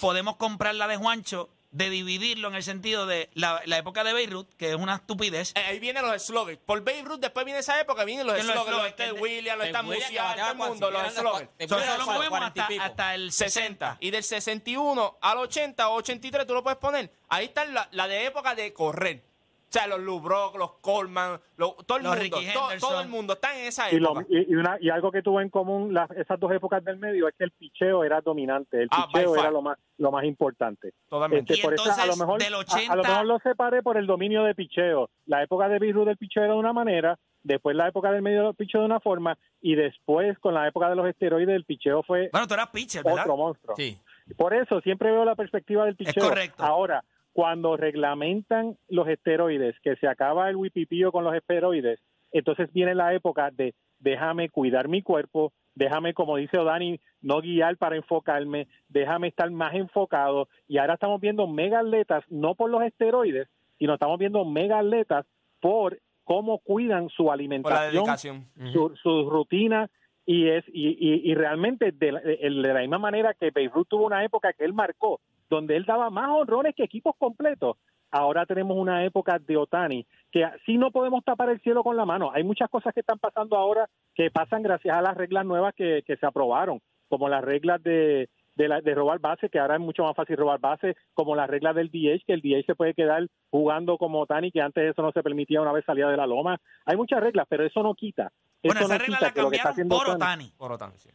podemos 0.00 0.36
comprar 0.36 0.74
la 0.74 0.86
de 0.88 0.96
Juancho, 0.96 1.48
de 1.70 1.88
dividirlo 1.88 2.48
en 2.48 2.56
el 2.56 2.64
sentido 2.64 3.06
de 3.06 3.30
la, 3.34 3.62
la 3.64 3.78
época 3.78 4.02
de 4.02 4.12
Beirut, 4.12 4.52
que 4.56 4.70
es 4.70 4.74
una 4.74 4.96
estupidez. 4.96 5.52
eh, 5.54 5.60
ahí 5.60 5.78
vienen 5.78 6.04
los 6.04 6.20
slogans. 6.26 6.58
Por 6.66 6.80
Babe 6.80 7.02
Ruth, 7.04 7.20
después 7.20 7.44
viene 7.46 7.60
esa 7.60 7.80
época, 7.80 8.02
vienen 8.04 8.26
los 8.26 8.34
¿Quién 8.34 8.48
los 8.48 8.56
slogans. 8.56 8.82
Los 8.82 8.96
De- 8.96 9.12
Williams, 9.20 9.58
los 9.72 9.84
Musial, 9.84 10.34
que 10.34 10.40
todo 10.40 10.50
el 10.50 10.56
mundo, 10.56 10.90
los 10.90 11.14
slogans. 11.14 11.38
Ted 11.42 11.48
Entonces 11.60 11.88
Williams, 11.88 12.06
lo 12.08 12.12
movemos 12.12 12.38
40 12.40 12.60
y 12.60 12.62
hasta, 12.78 12.84
hasta 12.86 13.14
el 13.14 13.30
60. 13.30 13.60
60. 13.92 13.96
Y 14.00 14.10
del 14.10 14.24
61 14.24 15.18
al 15.20 15.38
80 15.38 15.88
o 15.90 15.94
83 15.94 16.44
tú 16.44 16.54
lo 16.54 16.64
puedes 16.64 16.78
poner. 16.80 17.12
Ahí 17.28 17.44
está 17.46 17.64
la, 17.64 17.88
la 17.92 18.08
de 18.08 18.26
época 18.26 18.56
de 18.56 18.72
correr. 18.72 19.22
O 19.70 19.72
sea, 19.72 19.86
los 19.86 20.00
Lubrock, 20.00 20.56
los 20.58 20.72
Coleman, 20.80 21.38
lo- 21.56 21.76
todo 21.86 21.98
el 21.98 22.02
Los 22.02 22.16
mundo. 22.18 22.22
Ricky 22.24 22.52
to- 22.52 22.60
Henderson. 22.62 22.80
todo 22.90 23.00
el 23.02 23.08
mundo 23.08 23.32
está 23.34 23.56
en 23.56 23.66
esa 23.68 23.88
Y, 23.92 24.00
lo- 24.00 24.10
época. 24.20 24.26
y- 24.28 24.50
y 24.52 24.56
una- 24.56 24.76
y 24.80 24.90
algo 24.90 25.12
que 25.12 25.22
tuvo 25.22 25.40
en 25.40 25.48
común 25.48 25.94
las, 25.94 26.10
esas 26.10 26.40
dos 26.40 26.50
épocas 26.50 26.82
del 26.84 26.96
medio 26.96 27.28
es 27.28 27.34
que 27.36 27.44
el 27.44 27.52
picheo 27.52 28.02
era 28.02 28.20
dominante. 28.20 28.82
El 28.82 28.88
Ah, 28.90 29.06
picheo 29.12 29.36
era 29.36 29.52
lo 29.52 29.62
más 29.62 29.78
lo 29.96 30.10
más 30.10 30.24
importante. 30.24 30.92
Totalmente. 31.08 31.54
Y 31.54 31.60
por 31.60 31.74
eso, 31.74 31.82
a 31.84 31.86
entonces, 31.92 32.06
lo 32.08 32.16
mejor, 32.16 32.40
del 32.42 32.54
a- 32.54 32.56
a, 32.56 32.60
80 32.60 32.96
lo 32.96 33.02
mejor 33.04 33.26
lo 33.26 33.38
separé 33.38 33.82
por 33.82 33.96
el 33.96 34.06
dominio 34.06 34.42
de 34.42 34.54
picheo. 34.56 35.08
La 35.26 35.42
época 35.42 35.68
de 35.68 35.78
Virus 35.78 36.04
del 36.06 36.16
picheo 36.16 36.42
era 36.42 36.54
de 36.54 36.58
una 36.58 36.72
manera, 36.72 37.16
después 37.44 37.76
la 37.76 37.86
época 37.86 38.10
del 38.10 38.22
medio 38.22 38.44
del 38.46 38.54
picheo 38.54 38.80
de 38.80 38.86
una 38.86 38.98
forma, 38.98 39.38
y 39.60 39.76
después 39.76 40.36
con 40.40 40.54
la 40.54 40.66
época 40.66 40.88
de 40.88 40.96
los 40.96 41.06
esteroides 41.06 41.54
el 41.54 41.64
picheo 41.64 42.02
fue 42.02 42.28
Bueno, 42.32 42.48
tú 42.48 42.54
eras 42.54 42.70
pitcher, 42.70 43.04
¿verdad? 43.04 43.20
otro 43.24 43.36
monstruo. 43.36 43.76
Sí. 43.76 43.96
Por 44.36 44.52
eso 44.54 44.80
siempre 44.80 45.12
veo 45.12 45.24
la 45.24 45.36
perspectiva 45.36 45.84
del 45.84 45.94
picheo. 45.96 46.24
correcto. 46.28 46.62
Ahora, 46.64 47.04
cuando 47.32 47.76
reglamentan 47.76 48.76
los 48.88 49.08
esteroides, 49.08 49.76
que 49.82 49.96
se 49.96 50.08
acaba 50.08 50.48
el 50.48 50.56
wipipío 50.56 51.12
con 51.12 51.24
los 51.24 51.34
esteroides, 51.34 52.00
entonces 52.32 52.72
viene 52.72 52.94
la 52.94 53.14
época 53.14 53.50
de 53.50 53.74
déjame 53.98 54.48
cuidar 54.48 54.88
mi 54.88 55.02
cuerpo, 55.02 55.52
déjame, 55.74 56.14
como 56.14 56.36
dice 56.36 56.58
Odani, 56.58 57.00
no 57.20 57.40
guiar 57.40 57.76
para 57.76 57.96
enfocarme, 57.96 58.66
déjame 58.88 59.28
estar 59.28 59.50
más 59.50 59.74
enfocado. 59.74 60.48
Y 60.66 60.78
ahora 60.78 60.94
estamos 60.94 61.20
viendo 61.20 61.46
mega 61.46 61.80
atletas, 61.80 62.24
no 62.28 62.54
por 62.54 62.70
los 62.70 62.82
esteroides, 62.82 63.48
sino 63.78 63.94
estamos 63.94 64.18
viendo 64.18 64.44
mega 64.44 64.78
atletas 64.78 65.26
por 65.60 65.98
cómo 66.24 66.58
cuidan 66.58 67.08
su 67.08 67.30
alimentación, 67.30 67.92
dedicación. 67.92 68.46
su, 68.72 68.94
su 68.96 69.28
rutina 69.28 69.90
y 70.26 70.48
es 70.48 70.64
y, 70.68 70.90
y, 70.90 71.30
y 71.30 71.34
realmente 71.34 71.92
de 71.92 72.12
la, 72.12 72.20
de 72.20 72.74
la 72.74 72.80
misma 72.80 72.98
manera 72.98 73.34
que 73.34 73.50
Beirut 73.50 73.88
tuvo 73.88 74.06
una 74.06 74.24
época 74.24 74.52
que 74.52 74.64
él 74.64 74.72
marcó 74.72 75.20
donde 75.50 75.76
él 75.76 75.84
daba 75.84 76.10
más 76.10 76.30
honrones 76.30 76.74
que 76.74 76.84
equipos 76.84 77.14
completos 77.18 77.76
ahora 78.10 78.46
tenemos 78.46 78.76
una 78.76 79.04
época 79.04 79.38
de 79.38 79.56
Otani 79.56 80.06
que 80.30 80.44
sí 80.64 80.78
no 80.78 80.90
podemos 80.90 81.24
tapar 81.24 81.50
el 81.50 81.60
cielo 81.60 81.82
con 81.82 81.96
la 81.96 82.06
mano 82.06 82.30
hay 82.32 82.44
muchas 82.44 82.70
cosas 82.70 82.94
que 82.94 83.00
están 83.00 83.18
pasando 83.18 83.56
ahora 83.56 83.88
que 84.14 84.30
pasan 84.30 84.62
gracias 84.62 84.96
a 84.96 85.02
las 85.02 85.16
reglas 85.16 85.44
nuevas 85.44 85.74
que, 85.74 86.02
que 86.06 86.16
se 86.16 86.26
aprobaron 86.26 86.80
como 87.08 87.28
las 87.28 87.44
reglas 87.44 87.82
de 87.82 88.28
de, 88.60 88.68
la, 88.68 88.80
de 88.80 88.94
robar 88.94 89.18
base, 89.20 89.48
que 89.48 89.58
ahora 89.58 89.76
es 89.76 89.80
mucho 89.80 90.02
más 90.02 90.14
fácil 90.14 90.36
robar 90.36 90.60
base, 90.60 90.96
como 91.14 91.34
las 91.34 91.48
reglas 91.48 91.74
del 91.74 91.88
DH, 91.88 92.24
que 92.26 92.32
el 92.32 92.42
DH 92.42 92.66
se 92.66 92.74
puede 92.74 92.94
quedar 92.94 93.26
jugando 93.50 93.96
como 93.96 94.20
Otani, 94.20 94.50
que 94.50 94.60
antes 94.60 94.90
eso 94.90 95.02
no 95.02 95.12
se 95.12 95.22
permitía 95.22 95.62
una 95.62 95.72
vez 95.72 95.84
salía 95.84 96.08
de 96.08 96.16
la 96.16 96.26
loma. 96.26 96.60
Hay 96.84 96.96
muchas 96.96 97.20
reglas, 97.20 97.46
pero 97.48 97.64
eso 97.64 97.82
no 97.82 97.94
quita. 97.94 98.32
Bueno, 98.62 98.80
eso 98.80 98.86
esa 98.86 98.94
no 98.94 98.98
regla 98.98 99.16
quita 99.16 99.26
la 99.26 99.32
que 99.32 99.42
lo 99.42 99.50
que 99.50 99.56
está 99.56 99.74
cambiaron 99.74 99.88
por 99.88 100.14
Otani. 100.14 100.52
Por 100.56 100.72
Otani, 100.72 100.98
sí. 100.98 101.10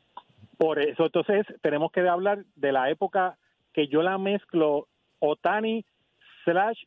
por 0.57 0.79
eso, 0.79 1.05
entonces, 1.05 1.45
tenemos 1.61 1.91
que 1.91 2.07
hablar 2.07 2.43
de 2.55 2.71
la 2.71 2.89
época 2.89 3.37
que 3.75 3.87
yo 3.87 4.01
la 4.01 4.17
mezclo 4.17 4.87
Otani 5.19 5.85
slash 6.45 6.79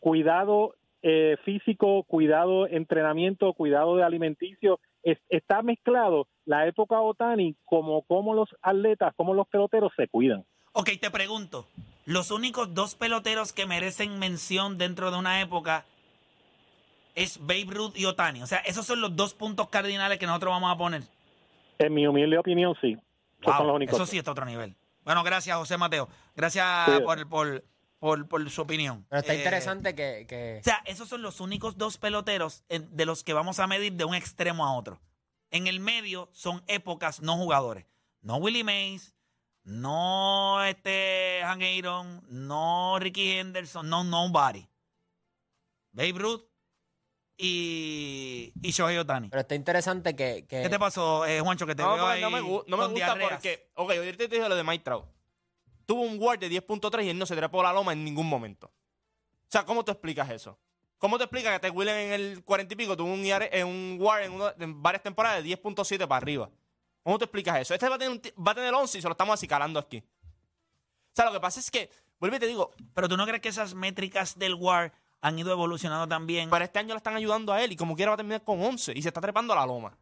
cuidado 0.00 0.74
eh, 1.02 1.36
físico, 1.44 2.02
cuidado 2.02 2.66
entrenamiento, 2.66 3.52
cuidado 3.52 3.96
de 3.96 4.02
alimenticio. 4.02 4.80
Es- 5.04 5.20
está 5.28 5.62
mezclado 5.62 6.26
la 6.44 6.66
época 6.66 7.00
Otani 7.00 7.54
como, 7.64 8.02
como 8.02 8.34
los 8.34 8.48
atletas, 8.62 9.14
como 9.16 9.32
los 9.32 9.46
peloteros 9.46 9.92
se 9.96 10.08
cuidan. 10.08 10.44
Ok, 10.72 10.90
te 11.00 11.10
pregunto. 11.10 11.66
Los 12.04 12.30
únicos 12.32 12.74
dos 12.74 12.96
peloteros 12.96 13.52
que 13.52 13.64
merecen 13.66 14.18
mención 14.18 14.76
dentro 14.76 15.10
de 15.12 15.18
una 15.18 15.40
época 15.40 15.84
es 17.14 17.38
Babe 17.40 17.66
Ruth 17.68 17.96
y 17.96 18.04
Otani. 18.06 18.42
O 18.42 18.46
sea, 18.46 18.58
esos 18.58 18.84
son 18.86 19.00
los 19.00 19.14
dos 19.14 19.34
puntos 19.34 19.68
cardinales 19.68 20.18
que 20.18 20.26
nosotros 20.26 20.50
vamos 20.50 20.72
a 20.72 20.78
poner. 20.78 21.02
En 21.78 21.94
mi 21.94 22.06
humilde 22.06 22.38
opinión, 22.38 22.74
sí. 22.80 22.96
Esos 23.40 23.46
Wow, 23.46 23.56
son 23.58 23.66
los 23.68 23.76
únicos. 23.76 23.94
eso 23.94 24.06
sí 24.06 24.18
está 24.18 24.30
a 24.30 24.32
otro 24.32 24.44
nivel. 24.44 24.74
Bueno, 25.08 25.22
gracias, 25.22 25.56
José 25.56 25.78
Mateo. 25.78 26.06
Gracias 26.36 27.00
por, 27.00 27.26
por, 27.30 27.64
por, 27.98 28.28
por 28.28 28.50
su 28.50 28.60
opinión. 28.60 29.06
Pero 29.08 29.20
está 29.20 29.32
Eh, 29.32 29.38
interesante 29.38 29.94
que, 29.94 30.26
que 30.28 30.58
O 30.60 30.62
sea, 30.62 30.82
esos 30.84 31.08
son 31.08 31.22
los 31.22 31.40
únicos 31.40 31.78
dos 31.78 31.96
peloteros 31.96 32.62
en- 32.68 32.94
de 32.94 33.06
los 33.06 33.24
que 33.24 33.32
vamos 33.32 33.58
a 33.58 33.66
medir 33.66 33.94
de 33.94 34.04
un 34.04 34.14
extremo 34.14 34.66
a 34.66 34.76
otro. 34.76 35.00
En 35.50 35.66
el 35.66 35.80
medio 35.80 36.28
son 36.34 36.62
épocas, 36.66 37.22
no 37.22 37.38
jugadores. 37.38 37.86
No 38.20 38.36
Willie 38.36 38.64
Mays, 38.64 39.14
no 39.64 40.62
este 40.64 41.40
Han 41.42 41.62
Aaron, 41.62 42.22
no 42.28 42.98
Ricky 43.00 43.30
Henderson, 43.32 43.88
no 43.88 44.04
nobody. 44.04 44.68
Babe 45.92 46.18
Ruth 46.18 46.42
y, 47.38 48.52
y 48.62 48.70
Shohei 48.72 48.98
Otani. 48.98 49.28
pero 49.28 49.40
está 49.40 49.54
interesante 49.54 50.14
que, 50.16 50.46
que 50.48 50.62
¿Qué 50.62 50.68
te 50.68 50.78
pasó, 50.78 51.24
eh, 51.24 51.40
Juancho, 51.40 51.66
que 51.66 51.74
te 51.74 51.82
No, 51.82 51.94
veo 51.94 52.06
ahí 52.06 52.20
no 52.20 52.30
me, 52.30 52.40
gu- 52.42 52.64
no 52.66 52.76
me 52.76 52.82
con 52.84 52.92
gusta 52.92 53.06
diarreas? 53.06 53.30
porque. 53.32 53.70
Ok, 53.74 53.90
ahorita 53.92 54.16
te 54.18 54.28
dije 54.28 54.48
lo 54.48 54.56
de 54.56 54.64
Mike 54.64 54.84
Trout. 54.84 55.06
Tuvo 55.86 56.02
un 56.02 56.18
WAR 56.20 56.38
de 56.38 56.50
10.3 56.50 57.04
y 57.04 57.08
él 57.10 57.18
no 57.18 57.24
se 57.26 57.34
trepó 57.36 57.62
la 57.62 57.72
loma 57.72 57.92
en 57.92 58.04
ningún 58.04 58.26
momento. 58.28 58.66
O 58.66 59.50
sea, 59.50 59.64
¿cómo 59.64 59.84
tú 59.84 59.92
explicas 59.92 60.28
eso? 60.30 60.58
¿Cómo 60.98 61.16
te 61.16 61.24
explicas 61.24 61.54
que 61.54 61.60
Ted 61.60 61.74
Williams 61.74 61.98
en 62.00 62.12
el 62.12 62.44
40 62.44 62.74
y 62.74 62.76
pico 62.76 62.96
tuvo 62.96 63.12
un, 63.12 63.24
IR 63.24 63.48
en 63.52 63.66
un 63.66 63.96
WAR 64.00 64.22
en, 64.58 64.82
varias 64.82 65.02
temporadas 65.02 65.42
de 65.42 65.48
10.7 65.48 65.98
para 66.08 66.16
arriba? 66.16 66.50
¿Cómo 67.04 67.16
te 67.18 67.24
explicas 67.24 67.58
eso? 67.60 67.72
Este 67.72 67.88
va 67.88 67.94
a 67.94 67.98
tener, 67.98 68.12
un 68.12 68.20
ti- 68.20 68.32
va 68.36 68.52
a 68.52 68.54
tener 68.56 68.74
11 68.74 68.98
y 68.98 69.00
se 69.00 69.08
lo 69.08 69.12
estamos 69.12 69.32
acicalando 69.34 69.78
aquí. 69.78 69.98
O 69.98 71.14
sea, 71.14 71.24
lo 71.26 71.32
que 71.32 71.40
pasa 71.40 71.60
es 71.60 71.70
que, 71.70 71.88
vuelvo 72.18 72.36
y 72.36 72.40
te 72.40 72.46
digo, 72.48 72.72
Pero 72.94 73.08
tú 73.08 73.16
no 73.16 73.24
crees 73.26 73.40
que 73.40 73.48
esas 73.48 73.74
métricas 73.74 74.38
del 74.38 74.54
WAR 74.54 74.92
han 75.20 75.38
ido 75.38 75.52
evolucionando 75.52 76.06
también. 76.06 76.50
para 76.50 76.64
este 76.64 76.78
año 76.78 76.94
le 76.94 76.98
están 76.98 77.16
ayudando 77.16 77.52
a 77.52 77.62
él 77.62 77.72
y 77.72 77.76
como 77.76 77.96
quiera 77.96 78.10
va 78.10 78.14
a 78.14 78.16
terminar 78.18 78.42
con 78.42 78.62
11 78.62 78.92
y 78.94 79.02
se 79.02 79.08
está 79.08 79.20
trepando 79.20 79.52
a 79.52 79.56
la 79.56 79.66
loma. 79.66 79.96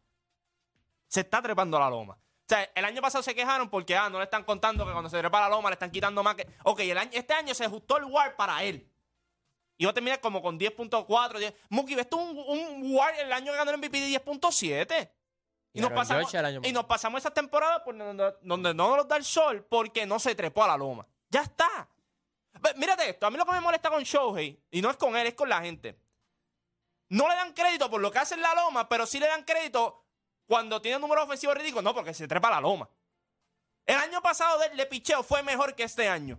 Se 1.09 1.21
está 1.21 1.41
trepando 1.41 1.77
a 1.77 1.81
la 1.81 1.91
loma. 1.91 2.19
sea, 2.47 2.65
el 2.75 2.85
año 2.85 3.01
pasado 3.01 3.23
se 3.23 3.35
quejaron 3.35 3.69
porque 3.71 3.97
ah, 3.97 4.11
no 4.11 4.19
le 4.19 4.25
están 4.25 4.45
contando 4.45 4.85
que 4.85 4.93
cuando 4.93 5.09
se 5.09 5.19
trepa 5.19 5.41
la 5.41 5.49
loma 5.49 5.71
le 5.71 5.75
están 5.75 5.91
quitando 5.91 6.23
más 6.23 6.35
que. 6.35 6.47
Ok, 6.65 6.81
el 6.81 6.99
año, 6.99 7.11
este 7.13 7.33
año 7.35 7.55
se 7.55 7.65
ajustó 7.65 7.97
el 7.99 8.05
WAR 8.05 8.37
para 8.37 8.63
él. 8.65 8.91
Iba 9.79 9.91
a 9.91 9.95
terminar 9.95 10.21
como 10.21 10.43
con 10.43 10.59
10.4. 10.59 11.39
10. 11.39 11.55
Mookie, 11.69 11.95
¿ves 11.95 12.09
tú 12.09 12.19
un, 12.19 12.39
un 12.39 12.95
WAR 12.95 13.15
el 13.21 13.33
año 13.33 13.53
que 13.53 13.59
ganó 13.59 13.71
el 13.71 13.79
MVP 13.79 14.01
de 14.01 14.21
10.7? 14.21 15.11
Y 15.73 15.79
Y 15.79 15.83
nos, 15.83 15.93
pasamos, 15.93 16.35
y 16.63 16.73
nos 16.73 16.85
pasamos 16.87 17.21
esa 17.21 17.31
temporada 17.31 17.85
por 17.85 17.97
donde, 17.97 18.35
donde 18.41 18.73
no 18.73 18.97
nos 18.97 19.07
da 19.07 19.19
el 19.19 19.25
sol 19.25 19.67
porque 19.69 20.07
no 20.07 20.19
se 20.19 20.35
trepó 20.35 20.65
a 20.65 20.69
la 20.69 20.77
loma. 20.79 21.07
Ya 21.29 21.43
está. 21.43 21.87
Mírate 22.77 23.11
esto. 23.11 23.27
A 23.27 23.31
mí 23.31 23.37
lo 23.37 23.45
que 23.47 23.53
me 23.53 23.61
molesta 23.61 23.91
con 23.91 24.03
Shohei, 24.03 24.61
y 24.71 24.83
no 24.83 24.91
es 24.91 24.97
con 24.97 25.17
él, 25.17 25.27
es 25.27 25.35
con 25.35 25.49
la 25.49 25.61
gente. 25.61 25.99
No 27.09 27.29
le 27.29 27.35
dan 27.35 27.53
crédito 27.53 27.89
por 27.91 28.01
lo 28.01 28.11
que 28.11 28.19
hace 28.19 28.35
en 28.35 28.43
la 28.43 28.55
loma, 28.55 28.89
pero 28.89 29.07
sí 29.07 29.21
le 29.21 29.27
dan 29.29 29.45
crédito 29.45 30.05
cuando 30.47 30.81
tiene 30.83 30.97
un 30.97 31.03
número 31.03 31.23
ofensivo 31.25 31.55
ridículo. 31.55 31.83
No, 31.83 31.95
porque 31.95 32.15
se 32.15 32.27
trepa 32.27 32.49
a 32.49 32.53
la 32.53 32.61
loma. 32.61 32.89
El 33.85 33.97
año 33.97 34.21
pasado 34.21 34.59
de, 34.59 34.71
de 34.71 34.87
picheo 34.87 35.23
fue 35.23 35.43
mejor 35.43 35.75
que 35.75 35.85
este 35.85 36.09
año. 36.09 36.39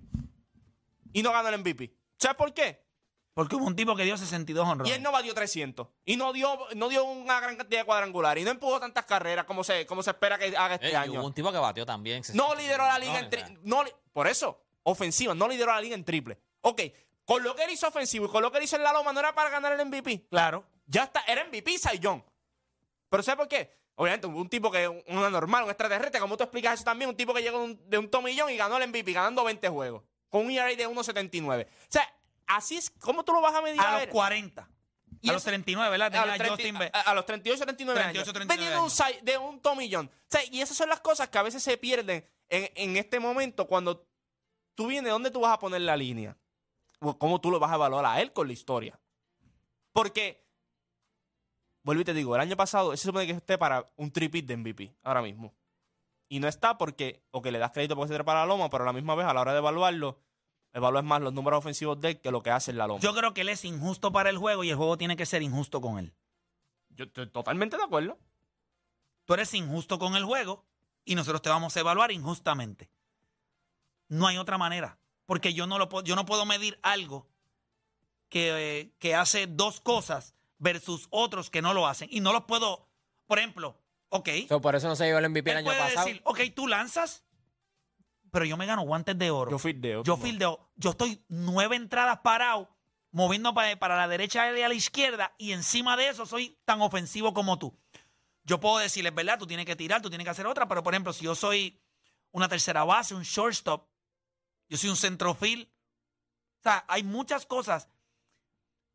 Y 1.13 1.23
no 1.23 1.31
ganó 1.31 1.47
el 1.49 1.57
MVP. 1.59 1.95
¿Sabes 2.17 2.35
por 2.35 2.53
qué? 2.53 2.85
Porque 3.33 3.55
hubo 3.55 3.65
un 3.65 3.75
tipo 3.75 3.95
que 3.95 4.03
dio 4.03 4.17
62 4.17 4.65
Y 4.65 4.69
honrones. 4.71 4.93
él 4.95 5.01
no 5.03 5.11
batió 5.11 5.33
300. 5.33 5.87
Y 6.03 6.17
no 6.17 6.33
dio, 6.33 6.57
no 6.75 6.89
dio 6.89 7.05
una 7.05 7.39
gran 7.39 7.55
cantidad 7.55 7.81
de 7.81 7.85
cuadrangulares. 7.85 8.41
Y 8.41 8.45
no 8.45 8.51
empujó 8.51 8.79
tantas 8.79 9.05
carreras 9.05 9.45
como 9.45 9.63
se, 9.63 9.85
como 9.85 10.03
se 10.03 10.09
espera 10.09 10.37
que 10.37 10.57
haga 10.57 10.75
este 10.75 10.87
Eh, 10.89 10.91
y 10.91 10.95
año. 10.95 11.19
hubo 11.19 11.27
un 11.27 11.33
tipo 11.33 11.51
que 11.51 11.57
batió 11.59 11.85
también. 11.85 12.21
No 12.33 12.53
lideró 12.55 12.83
la 12.85 12.99
liga 12.99 13.21
No, 13.21 13.29
en 13.37 13.59
no 13.63 13.83
Por 14.11 14.27
eso, 14.27 14.65
ofensiva, 14.91 15.33
no 15.35 15.47
lideró 15.47 15.73
la 15.73 15.81
liga 15.81 15.95
en 15.95 16.03
triple. 16.05 16.37
Ok, 16.61 16.81
con 17.25 17.43
lo 17.43 17.55
que 17.55 17.63
él 17.65 17.71
hizo 17.71 17.87
ofensivo 17.87 18.25
y 18.25 18.29
con 18.29 18.41
lo 18.41 18.51
que 18.51 18.57
él 18.57 18.63
hizo 18.63 18.75
en 18.77 18.83
la 18.83 18.93
loma 18.93 19.11
no 19.13 19.19
era 19.19 19.35
para 19.35 19.49
ganar 19.49 19.73
el 19.77 19.85
MVP. 19.85 20.27
Claro. 20.29 20.65
Ya 20.85 21.03
está, 21.03 21.21
era 21.27 21.43
MVP 21.45 21.75
Young. 21.99 22.21
Pero 23.09 23.23
¿sabes 23.23 23.37
por 23.37 23.47
qué? 23.47 23.75
Obviamente, 23.95 24.27
un 24.27 24.47
tipo 24.49 24.71
que 24.71 24.87
un 24.87 25.03
anormal, 25.23 25.63
un 25.63 25.69
extraterrestre, 25.69 26.19
como 26.21 26.37
tú 26.37 26.43
explicas 26.43 26.75
eso 26.75 26.83
también, 26.83 27.09
un 27.09 27.17
tipo 27.17 27.33
que 27.33 27.41
llegó 27.41 27.59
de 27.59 27.65
un, 27.65 27.89
de 27.89 27.97
un 27.97 28.09
tomillón 28.09 28.49
y 28.51 28.55
ganó 28.57 28.77
el 28.77 28.87
MVP, 28.87 29.11
ganando 29.11 29.43
20 29.43 29.67
juegos, 29.69 30.03
con 30.29 30.45
un 30.45 30.51
ERA 30.51 30.67
de 30.67 30.87
1.79. 30.87 31.65
O 31.65 31.69
sea, 31.89 32.07
así 32.45 32.77
es, 32.77 32.89
¿cómo 32.91 33.25
tú 33.25 33.33
lo 33.33 33.41
vas 33.41 33.55
a 33.55 33.61
medir? 33.61 33.81
A 33.81 33.91
los 33.93 33.99
ver? 34.01 34.09
40. 34.09 34.69
Y 35.19 35.29
a 35.29 35.33
los 35.33 35.41
ese- 35.41 35.49
39, 35.49 35.89
¿verdad? 35.89 36.15
a 36.15 36.25
los, 36.27 36.35
30 36.37 36.53
Justin 36.55 36.77
Be- 36.79 36.91
a- 36.93 37.01
a 37.01 37.13
los 37.15 37.25
38, 37.25 37.63
39 37.65 37.99
38, 37.99 38.21
años. 38.21 38.33
39 38.33 38.47
Vendiendo 38.47 38.85
un, 38.85 39.05
años. 39.05 39.25
De 39.25 39.37
un 39.37 39.59
tomillón. 39.61 40.05
O 40.13 40.27
sea, 40.29 40.41
y 40.45 40.61
esas 40.61 40.77
son 40.77 40.89
las 40.89 40.99
cosas 41.01 41.27
que 41.29 41.37
a 41.39 41.41
veces 41.41 41.63
se 41.63 41.75
pierden 41.77 42.23
en, 42.49 42.71
en 42.75 42.97
este 42.97 43.19
momento 43.19 43.67
cuando 43.67 44.07
tú 44.77 44.85
vienes, 44.87 45.11
¿dónde 45.11 45.31
tú 45.31 45.41
vas 45.41 45.53
a 45.53 45.59
poner 45.59 45.81
la 45.81 45.97
línea? 45.97 46.37
O 46.99 47.17
¿Cómo 47.17 47.41
tú 47.41 47.51
lo 47.51 47.59
vas 47.59 47.71
a 47.71 47.75
evaluar 47.75 48.05
a 48.05 48.21
él 48.21 48.31
con 48.31 48.47
la 48.47 48.53
historia? 48.53 48.97
Porque, 49.91 50.45
vuelvo 51.83 52.01
y 52.01 52.05
te 52.05 52.13
digo, 52.13 52.35
el 52.35 52.41
año 52.41 52.55
pasado 52.55 52.93
ese 52.93 53.01
se 53.01 53.07
supone 53.07 53.25
que 53.25 53.33
esté 53.33 53.57
para 53.57 53.85
un 53.97 54.11
tripit 54.11 54.45
de 54.45 54.55
MVP, 54.55 54.95
ahora 55.03 55.23
mismo. 55.23 55.55
Y 56.29 56.39
no 56.39 56.47
está 56.47 56.77
porque, 56.77 57.23
o 57.31 57.41
que 57.41 57.51
le 57.51 57.57
das 57.57 57.71
crédito 57.71 57.95
porque 57.95 58.09
se 58.09 58.13
trepa 58.13 58.35
la 58.35 58.45
loma, 58.45 58.69
pero 58.69 58.83
a 58.83 58.85
la 58.85 58.93
misma 58.93 59.15
vez 59.15 59.25
a 59.25 59.33
la 59.33 59.41
hora 59.41 59.53
de 59.53 59.57
evaluarlo, 59.57 60.19
evalúas 60.73 61.03
más 61.03 61.21
los 61.21 61.33
números 61.33 61.57
ofensivos 61.57 61.99
de 61.99 62.09
él 62.09 62.21
que 62.21 62.29
lo 62.29 62.43
que 62.43 62.51
hace 62.51 62.69
en 62.69 62.77
la 62.77 62.85
loma. 62.85 62.99
Yo 62.99 63.15
creo 63.15 63.33
que 63.33 63.41
él 63.41 63.49
es 63.49 63.65
injusto 63.65 64.11
para 64.11 64.29
el 64.29 64.37
juego 64.37 64.63
y 64.63 64.69
el 64.69 64.75
juego 64.75 64.97
tiene 64.97 65.17
que 65.17 65.25
ser 65.25 65.41
injusto 65.41 65.81
con 65.81 65.97
él. 65.97 66.13
Yo 66.89 67.05
estoy 67.05 67.27
totalmente 67.31 67.77
de 67.77 67.83
acuerdo. 67.83 68.19
Tú 69.25 69.33
eres 69.33 69.53
injusto 69.55 69.97
con 69.97 70.15
el 70.15 70.23
juego 70.23 70.65
y 71.03 71.15
nosotros 71.15 71.41
te 71.41 71.49
vamos 71.49 71.75
a 71.75 71.79
evaluar 71.79 72.11
injustamente. 72.11 72.91
No 74.07 74.27
hay 74.27 74.37
otra 74.37 74.57
manera. 74.57 74.97
Porque 75.25 75.53
yo 75.53 75.67
no, 75.67 75.77
lo 75.77 75.89
puedo, 75.89 76.03
yo 76.03 76.15
no 76.15 76.25
puedo 76.25 76.45
medir 76.45 76.79
algo 76.81 77.27
que, 78.29 78.79
eh, 78.79 78.93
que 78.99 79.15
hace 79.15 79.47
dos 79.47 79.81
cosas 79.81 80.33
versus 80.57 81.07
otros 81.09 81.49
que 81.49 81.61
no 81.61 81.73
lo 81.73 81.87
hacen. 81.87 82.07
Y 82.11 82.21
no 82.21 82.33
los 82.33 82.43
puedo, 82.43 82.87
por 83.25 83.39
ejemplo, 83.39 83.77
ok. 84.09 84.29
So, 84.47 84.61
por 84.61 84.75
eso 84.75 84.87
no 84.87 84.95
se 84.95 85.05
llevó 85.05 85.19
el 85.19 85.29
MVP 85.29 85.51
el 85.51 85.57
año 85.57 85.65
puede 85.65 85.79
pasado. 85.79 86.07
decir, 86.07 86.21
ok, 86.23 86.39
tú 86.55 86.67
lanzas, 86.67 87.23
pero 88.31 88.45
yo 88.45 88.57
me 88.57 88.65
gano 88.65 88.83
guantes 88.83 89.17
de 89.17 89.31
oro. 89.31 89.51
Yo 89.51 89.59
fildeo. 89.59 90.03
Yo 90.03 90.17
fildeo. 90.17 90.71
Yo 90.75 90.91
estoy 90.91 91.21
nueve 91.27 91.75
entradas 91.75 92.19
parado, 92.19 92.69
moviendo 93.11 93.53
para, 93.53 93.77
para 93.77 93.97
la 93.97 94.07
derecha 94.07 94.51
y 94.57 94.61
a 94.61 94.67
la 94.67 94.73
izquierda, 94.73 95.33
y 95.37 95.51
encima 95.51 95.97
de 95.97 96.09
eso 96.09 96.25
soy 96.25 96.57
tan 96.65 96.81
ofensivo 96.81 97.33
como 97.33 97.59
tú. 97.59 97.77
Yo 98.43 98.61
puedo 98.61 98.77
decirles, 98.77 99.13
¿verdad? 99.13 99.37
Tú 99.37 99.45
tienes 99.45 99.65
que 99.65 99.75
tirar, 99.75 100.01
tú 100.01 100.09
tienes 100.09 100.23
que 100.23 100.31
hacer 100.31 100.47
otra, 100.47 100.69
pero 100.69 100.81
por 100.81 100.93
ejemplo, 100.93 101.11
si 101.11 101.25
yo 101.25 101.35
soy 101.35 101.81
una 102.31 102.47
tercera 102.47 102.85
base, 102.85 103.13
un 103.13 103.23
shortstop, 103.23 103.85
yo 104.69 104.77
soy 104.77 104.89
un 104.89 104.95
centrofield. 104.97 105.67
O 106.59 106.63
sea, 106.63 106.85
hay 106.87 107.03
muchas 107.03 107.45
cosas. 107.45 107.89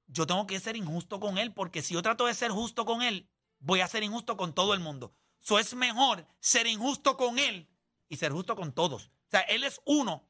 Yo 0.06 0.26
tengo 0.26 0.46
que 0.46 0.60
ser 0.60 0.76
injusto 0.76 1.20
con 1.20 1.38
él, 1.38 1.52
porque 1.54 1.82
si 1.82 1.94
yo 1.94 2.02
trato 2.02 2.26
de 2.26 2.34
ser 2.34 2.50
justo 2.50 2.84
con 2.84 3.02
él, 3.02 3.30
voy 3.60 3.80
a 3.80 3.88
ser 3.88 4.02
injusto 4.02 4.36
con 4.36 4.54
todo 4.54 4.74
el 4.74 4.80
mundo. 4.80 5.14
So 5.40 5.58
es 5.58 5.74
mejor 5.74 6.26
ser 6.40 6.66
injusto 6.66 7.16
con 7.16 7.38
él 7.38 7.68
y 8.08 8.16
ser 8.16 8.32
justo 8.32 8.54
con 8.54 8.72
todos. 8.72 9.06
O 9.06 9.30
sea, 9.30 9.40
él 9.42 9.64
es 9.64 9.80
uno 9.86 10.28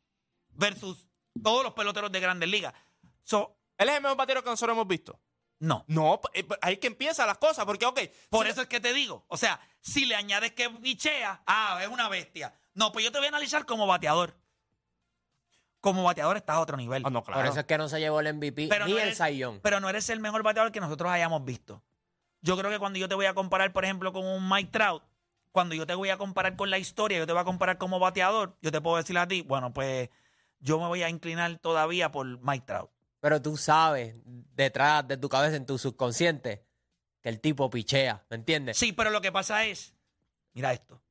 versus 0.51 1.09
todos 1.43 1.65
los 1.65 1.73
peloteros 1.75 2.13
de 2.13 2.21
grandes 2.21 2.49
ligas. 2.49 2.75
So, 3.25 3.59
¿Él 3.79 3.89
es 3.89 3.97
el 3.97 4.03
mejor 4.03 4.17
batero 4.19 4.43
que 4.45 4.51
nosotros 4.51 4.75
hemos 4.75 4.87
visto? 4.87 5.21
no. 5.59 5.85
No, 5.89 6.21
eh, 6.35 6.43
p- 6.45 6.59
ahí 6.61 6.77
que 6.79 6.89
empiezan 6.89 7.27
las 7.29 7.39
cosas, 7.39 7.65
porque, 7.65 7.87
ok. 7.87 8.01
Por 8.31 8.47
si- 8.47 8.53
eso 8.53 8.63
es 8.63 8.69
que 8.69 8.81
te 8.81 8.93
digo. 8.93 9.25
O 9.29 9.37
sea, 9.37 9.61
si 9.81 10.07
le 10.07 10.15
añades 10.17 10.53
que 10.53 10.67
bichea, 10.69 11.43
ah, 11.47 11.79
es 11.83 11.89
una 11.89 12.09
bestia. 12.09 12.53
No, 12.75 12.91
pues 12.93 13.05
yo 13.05 13.13
te 13.13 13.19
voy 13.19 13.27
a 13.27 13.29
analizar 13.29 13.65
como 13.65 13.87
bateador. 13.87 14.37
Como 15.83 16.05
bateador 16.05 16.37
estás 16.37 16.57
a 16.57 16.61
otro 16.61 16.77
nivel. 16.77 17.03
Ah, 17.05 17.11
no, 17.11 17.23
claro. 17.25 17.41
Por 17.43 17.51
eso 17.51 17.59
es 17.61 17.67
que 17.67 17.77
no 17.77 17.89
se 17.89 17.99
llevó 17.99 18.21
el 18.21 18.29
MVP 18.35 18.69
Pero 18.71 18.87
ni 18.87 18.93
no 18.93 18.99
el 18.99 19.09
eres- 19.09 19.37
Young. 19.37 19.59
Pero 19.63 19.81
no 19.81 19.91
eres 19.91 20.09
el 20.11 20.21
mejor 20.21 20.43
bateador 20.45 20.71
que 20.73 20.79
nosotros 20.81 21.11
hayamos 21.11 21.45
visto. 21.45 21.83
Yo 22.41 22.57
creo 22.57 22.71
que 22.71 22.79
cuando 22.79 22.99
yo 23.01 23.09
te 23.09 23.17
voy 23.17 23.27
a 23.27 23.35
comparar, 23.35 23.73
por 23.73 23.85
ejemplo, 23.85 24.13
con 24.13 24.25
un 24.25 24.49
Mike 24.49 24.71
Trout, 24.71 25.03
cuando 25.51 25.75
yo 25.75 25.85
te 25.87 25.95
voy 25.97 26.09
a 26.11 26.17
comparar 26.19 26.57
con 26.57 26.71
la 26.71 26.79
historia, 26.79 27.19
yo 27.19 27.27
te 27.27 27.33
voy 27.33 27.43
a 27.43 27.45
comparar 27.45 27.79
como 27.79 27.99
bateador, 27.99 28.57
yo 28.63 28.71
te 28.73 28.81
puedo 28.81 28.97
decir 28.97 29.19
a 29.19 29.27
ti, 29.29 29.43
bueno, 29.43 29.73
pues 29.75 30.09
yo 30.61 30.79
me 30.81 30.87
voy 30.87 31.03
a 31.03 31.09
inclinar 31.11 31.59
todavía 31.59 32.11
por 32.13 32.27
Mike 32.41 32.65
Trout. 32.65 32.91
Pero 33.21 33.43
tú 33.43 33.57
sabes, 33.57 34.15
detrás 34.25 35.07
de 35.09 35.17
tu 35.17 35.29
cabeza, 35.29 35.57
en 35.57 35.67
tu 35.67 35.79
subconsciente, 35.79 36.65
que 37.21 37.29
el 37.29 37.41
tipo 37.41 37.69
pichea, 37.71 38.25
¿me 38.31 38.37
entiendes? 38.37 38.79
Sí, 38.79 38.93
pero 38.93 39.11
lo 39.11 39.21
que 39.21 39.31
pasa 39.33 39.65
es, 39.67 39.95
mira 40.55 40.73
esto. 40.73 41.03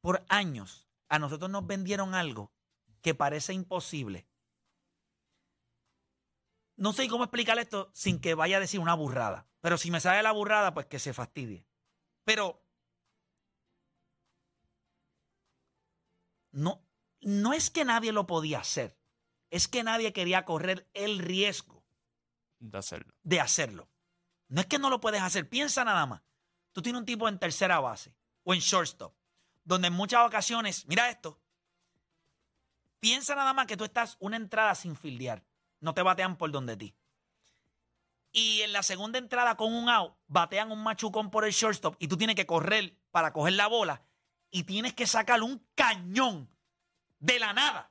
Por 0.00 0.24
años 0.28 0.85
a 1.08 1.18
nosotros 1.18 1.50
nos 1.50 1.66
vendieron 1.66 2.14
algo 2.14 2.52
que 3.02 3.14
parece 3.14 3.52
imposible. 3.52 4.28
No 6.76 6.92
sé 6.92 7.08
cómo 7.08 7.24
explicar 7.24 7.58
esto 7.58 7.90
sin 7.94 8.20
que 8.20 8.34
vaya 8.34 8.58
a 8.58 8.60
decir 8.60 8.80
una 8.80 8.94
burrada. 8.94 9.48
Pero 9.60 9.78
si 9.78 9.90
me 9.90 10.00
sale 10.00 10.22
la 10.22 10.32
burrada, 10.32 10.74
pues 10.74 10.86
que 10.86 10.98
se 10.98 11.14
fastidie. 11.14 11.66
Pero 12.24 12.62
no, 16.52 16.86
no 17.20 17.52
es 17.52 17.70
que 17.70 17.84
nadie 17.84 18.12
lo 18.12 18.26
podía 18.26 18.58
hacer. 18.60 18.98
Es 19.50 19.68
que 19.68 19.82
nadie 19.82 20.12
quería 20.12 20.44
correr 20.44 20.90
el 20.92 21.18
riesgo 21.18 21.84
De 22.58 22.78
hacerlo. 22.78 23.14
de 23.22 23.40
hacerlo. 23.40 23.88
No 24.48 24.60
es 24.60 24.66
que 24.66 24.78
no 24.78 24.90
lo 24.90 25.00
puedes 25.00 25.22
hacer, 25.22 25.48
piensa 25.48 25.84
nada 25.84 26.04
más. 26.06 26.22
Tú 26.72 26.82
tienes 26.82 27.00
un 27.00 27.06
tipo 27.06 27.28
en 27.28 27.38
tercera 27.38 27.80
base 27.80 28.14
o 28.44 28.54
en 28.54 28.60
shortstop, 28.60 29.15
donde 29.66 29.88
en 29.88 29.92
muchas 29.94 30.24
ocasiones, 30.26 30.86
mira 30.86 31.10
esto, 31.10 31.38
piensa 33.00 33.34
nada 33.34 33.52
más 33.52 33.66
que 33.66 33.76
tú 33.76 33.84
estás 33.84 34.16
una 34.20 34.36
entrada 34.36 34.74
sin 34.74 34.96
fildear, 34.96 35.42
no 35.80 35.92
te 35.94 36.02
batean 36.02 36.36
por 36.36 36.50
donde 36.50 36.76
ti. 36.76 36.94
Y 38.32 38.62
en 38.62 38.72
la 38.72 38.82
segunda 38.82 39.18
entrada 39.18 39.56
con 39.56 39.72
un 39.74 39.88
out, 39.88 40.14
batean 40.28 40.70
un 40.70 40.82
machucón 40.82 41.30
por 41.30 41.44
el 41.44 41.52
shortstop 41.52 41.96
y 41.98 42.08
tú 42.08 42.16
tienes 42.16 42.36
que 42.36 42.46
correr 42.46 42.96
para 43.10 43.32
coger 43.32 43.54
la 43.54 43.66
bola 43.66 44.02
y 44.50 44.64
tienes 44.64 44.94
que 44.94 45.06
sacar 45.06 45.42
un 45.42 45.64
cañón 45.74 46.48
de 47.18 47.38
la 47.38 47.52
nada. 47.52 47.90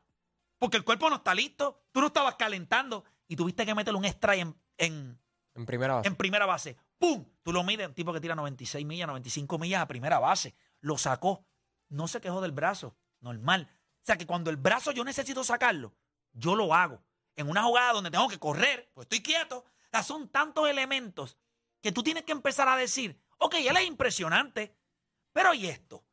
Porque 0.59 0.77
el 0.77 0.83
cuerpo 0.83 1.09
no 1.09 1.17
está 1.17 1.33
listo, 1.33 1.83
tú 1.91 1.99
no 2.01 2.07
estabas 2.07 2.35
calentando 2.35 3.03
y 3.27 3.35
tuviste 3.35 3.65
que 3.65 3.73
meterle 3.75 3.97
un 3.99 4.05
strike 4.05 4.41
en- 4.41 4.55
en, 4.77 5.19
En 5.55 5.65
primera 5.65 5.95
base. 5.95 6.07
en 6.07 6.15
primera 6.15 6.45
base. 6.45 6.77
¡Pum! 6.99 7.25
Tú 7.43 7.51
lo 7.51 7.63
mides, 7.63 7.87
un 7.87 7.93
tipo 7.93 8.13
que 8.13 8.21
tira 8.21 8.35
96 8.35 8.85
millas, 8.85 9.07
95 9.07 9.57
millas 9.57 9.81
a 9.81 9.87
primera 9.87 10.19
base. 10.19 10.55
Lo 10.81 10.97
sacó. 10.97 11.43
No 11.89 12.07
se 12.07 12.21
quejó 12.21 12.41
del 12.41 12.51
brazo. 12.51 12.95
Normal. 13.21 13.69
O 14.01 14.05
sea 14.05 14.17
que 14.17 14.25
cuando 14.27 14.49
el 14.49 14.57
brazo 14.57 14.91
yo 14.91 15.03
necesito 15.03 15.43
sacarlo, 15.43 15.93
yo 16.33 16.55
lo 16.55 16.73
hago. 16.73 17.01
En 17.35 17.49
una 17.49 17.63
jugada 17.63 17.93
donde 17.93 18.11
tengo 18.11 18.27
que 18.27 18.39
correr, 18.39 18.89
pues 18.93 19.05
estoy 19.05 19.21
quieto. 19.21 19.57
O 19.59 19.89
sea, 19.91 20.03
son 20.03 20.29
tantos 20.29 20.67
elementos 20.69 21.37
que 21.81 21.91
tú 21.91 22.03
tienes 22.03 22.23
que 22.23 22.31
empezar 22.31 22.67
a 22.67 22.75
decir, 22.77 23.19
ok, 23.37 23.55
él 23.55 23.75
es 23.77 23.85
impresionante, 23.85 24.75
pero 25.33 25.53
¿y 25.53 25.67
esto? 25.67 26.03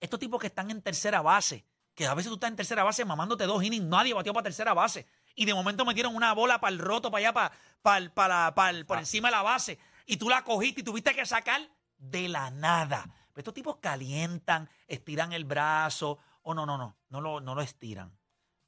Estos 0.00 0.18
tipos 0.18 0.40
que 0.40 0.46
están 0.46 0.70
en 0.70 0.80
tercera 0.82 1.20
base, 1.20 1.64
que 1.94 2.06
a 2.06 2.14
veces 2.14 2.28
tú 2.30 2.34
estás 2.34 2.50
en 2.50 2.56
tercera 2.56 2.82
base 2.84 3.04
mamándote 3.04 3.44
dos 3.44 3.62
innings, 3.62 3.84
nadie 3.86 4.14
batió 4.14 4.32
para 4.32 4.44
tercera 4.44 4.72
base. 4.74 5.06
Y 5.34 5.44
de 5.44 5.54
momento 5.54 5.84
metieron 5.84 6.16
una 6.16 6.32
bola 6.32 6.60
para 6.60 6.72
el 6.72 6.78
roto, 6.78 7.10
para 7.10 7.20
allá, 7.20 7.32
para, 7.32 7.52
para, 7.82 8.14
para, 8.14 8.54
para- 8.54 8.84
por 8.86 8.98
encima 8.98 9.28
de 9.28 9.32
la 9.36 9.42
base. 9.42 9.78
Y 10.06 10.16
tú 10.16 10.28
la 10.28 10.42
cogiste 10.42 10.80
y 10.80 10.84
tuviste 10.84 11.14
que 11.14 11.26
sacar 11.26 11.60
de 11.98 12.28
la 12.28 12.50
nada. 12.50 13.06
Estos 13.40 13.54
tipos 13.54 13.76
calientan, 13.76 14.68
estiran 14.86 15.32
el 15.32 15.44
brazo. 15.44 16.18
O 16.42 16.54
no, 16.54 16.66
no, 16.66 16.76
no, 16.76 16.96
no 17.08 17.20
lo, 17.20 17.40
no 17.40 17.54
lo 17.54 17.62
estiran. 17.62 18.12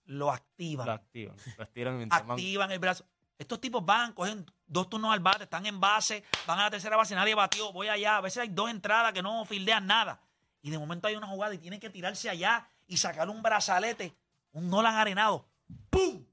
Lo 0.05 0.31
activan. 0.31 0.87
Lo 0.87 0.93
activan. 0.93 1.37
Lo 1.59 1.65
estiran 1.65 1.97
mientras 1.99 2.23
activan 2.23 2.73
el 2.73 2.79
brazo. 2.79 3.05
Estos 3.39 3.61
tipos 3.61 3.85
van, 3.85 4.13
cogen 4.13 4.47
dos 4.67 4.89
turnos 4.89 5.13
al 5.13 5.21
bate, 5.21 5.45
están 5.45 5.67
en 5.67 5.81
base, 5.81 6.25
van 6.47 6.59
a 6.61 6.65
la 6.65 6.71
tercera 6.71 6.97
base, 6.97 7.15
nadie 7.15 7.35
batió, 7.35 7.73
voy 7.73 7.89
allá. 7.89 8.17
A 8.17 8.21
veces 8.21 8.43
hay 8.43 8.49
dos 8.49 8.71
entradas 8.71 9.13
que 9.13 9.23
no 9.23 9.45
fildean 9.45 9.87
nada. 9.87 10.21
Y 10.63 10.71
de 10.71 10.79
momento 10.79 11.09
hay 11.09 11.17
una 11.17 11.27
jugada 11.27 11.55
y 11.55 11.59
tienen 11.59 11.81
que 11.81 11.91
tirarse 11.91 12.31
allá 12.31 12.67
y 12.87 12.97
sacar 12.97 13.29
un 13.29 13.43
brazalete, 13.43 14.15
un 14.53 14.71
Nolan 14.71 14.95
arenado. 14.95 15.47
¡Pum! 15.91 16.25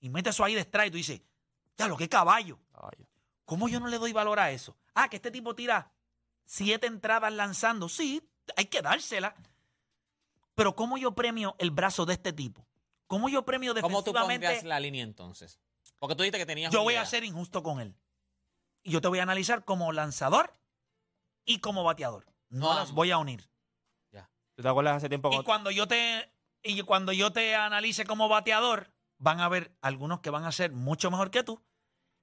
Y 0.00 0.08
mete 0.08 0.30
eso 0.30 0.42
ahí 0.44 0.54
de 0.54 0.62
strike. 0.62 0.88
Y 0.88 0.90
tú 0.90 0.96
dices, 0.96 1.20
ya 1.76 1.86
lo 1.86 1.96
que 1.96 2.08
caballo. 2.08 2.58
Caballo. 2.72 3.06
¿Cómo 3.44 3.68
yo 3.68 3.78
no 3.78 3.86
le 3.86 3.98
doy 3.98 4.12
valor 4.12 4.40
a 4.40 4.50
eso? 4.50 4.76
Ah, 4.94 5.08
que 5.08 5.16
este 5.16 5.30
tipo 5.30 5.54
tira 5.54 5.92
siete 6.46 6.86
entradas 6.86 7.32
lanzando. 7.32 7.88
Sí, 7.88 8.22
hay 8.56 8.66
que 8.66 8.80
dársela. 8.80 9.34
Pero 10.54 10.74
¿cómo 10.74 10.96
yo 10.96 11.14
premio 11.14 11.54
el 11.58 11.70
brazo 11.70 12.06
de 12.06 12.14
este 12.14 12.32
tipo? 12.32 12.66
¿Cómo 13.06 13.28
yo 13.28 13.44
premio 13.44 13.74
¿Cómo 13.74 14.02
tú 14.02 14.12
defensivamente? 14.12 14.46
cambias 14.46 14.64
la 14.64 14.80
línea 14.80 15.04
entonces? 15.04 15.60
Porque 15.98 16.16
tú 16.16 16.22
dijiste 16.22 16.38
que 16.38 16.46
tenías 16.46 16.72
Yo 16.72 16.82
voy 16.82 16.94
a 16.94 17.04
ser 17.04 17.24
injusto 17.24 17.62
con 17.62 17.80
él. 17.80 17.94
Y 18.82 18.92
yo 18.92 19.00
te 19.00 19.08
voy 19.08 19.18
a 19.18 19.22
analizar 19.22 19.64
como 19.64 19.92
lanzador 19.92 20.54
y 21.44 21.58
como 21.58 21.84
bateador. 21.84 22.26
No 22.48 22.74
las 22.74 22.92
voy 22.92 23.10
a 23.10 23.18
unir. 23.18 23.48
¿Tú 24.56 24.62
te 24.62 24.68
acuerdas 24.70 24.96
hace 24.96 25.10
tiempo 25.10 25.28
Y 25.28 25.32
cuando 25.32 25.44
cuando 25.44 25.70
yo 25.70 25.86
te 25.86 26.32
y 26.62 26.80
cuando 26.82 27.12
yo 27.12 27.30
te 27.30 27.54
analice 27.54 28.06
como 28.06 28.26
bateador, 28.28 28.90
van 29.18 29.40
a 29.40 29.44
haber 29.44 29.76
algunos 29.82 30.20
que 30.20 30.30
van 30.30 30.44
a 30.44 30.52
ser 30.52 30.72
mucho 30.72 31.10
mejor 31.10 31.30
que 31.30 31.44
tú. 31.44 31.62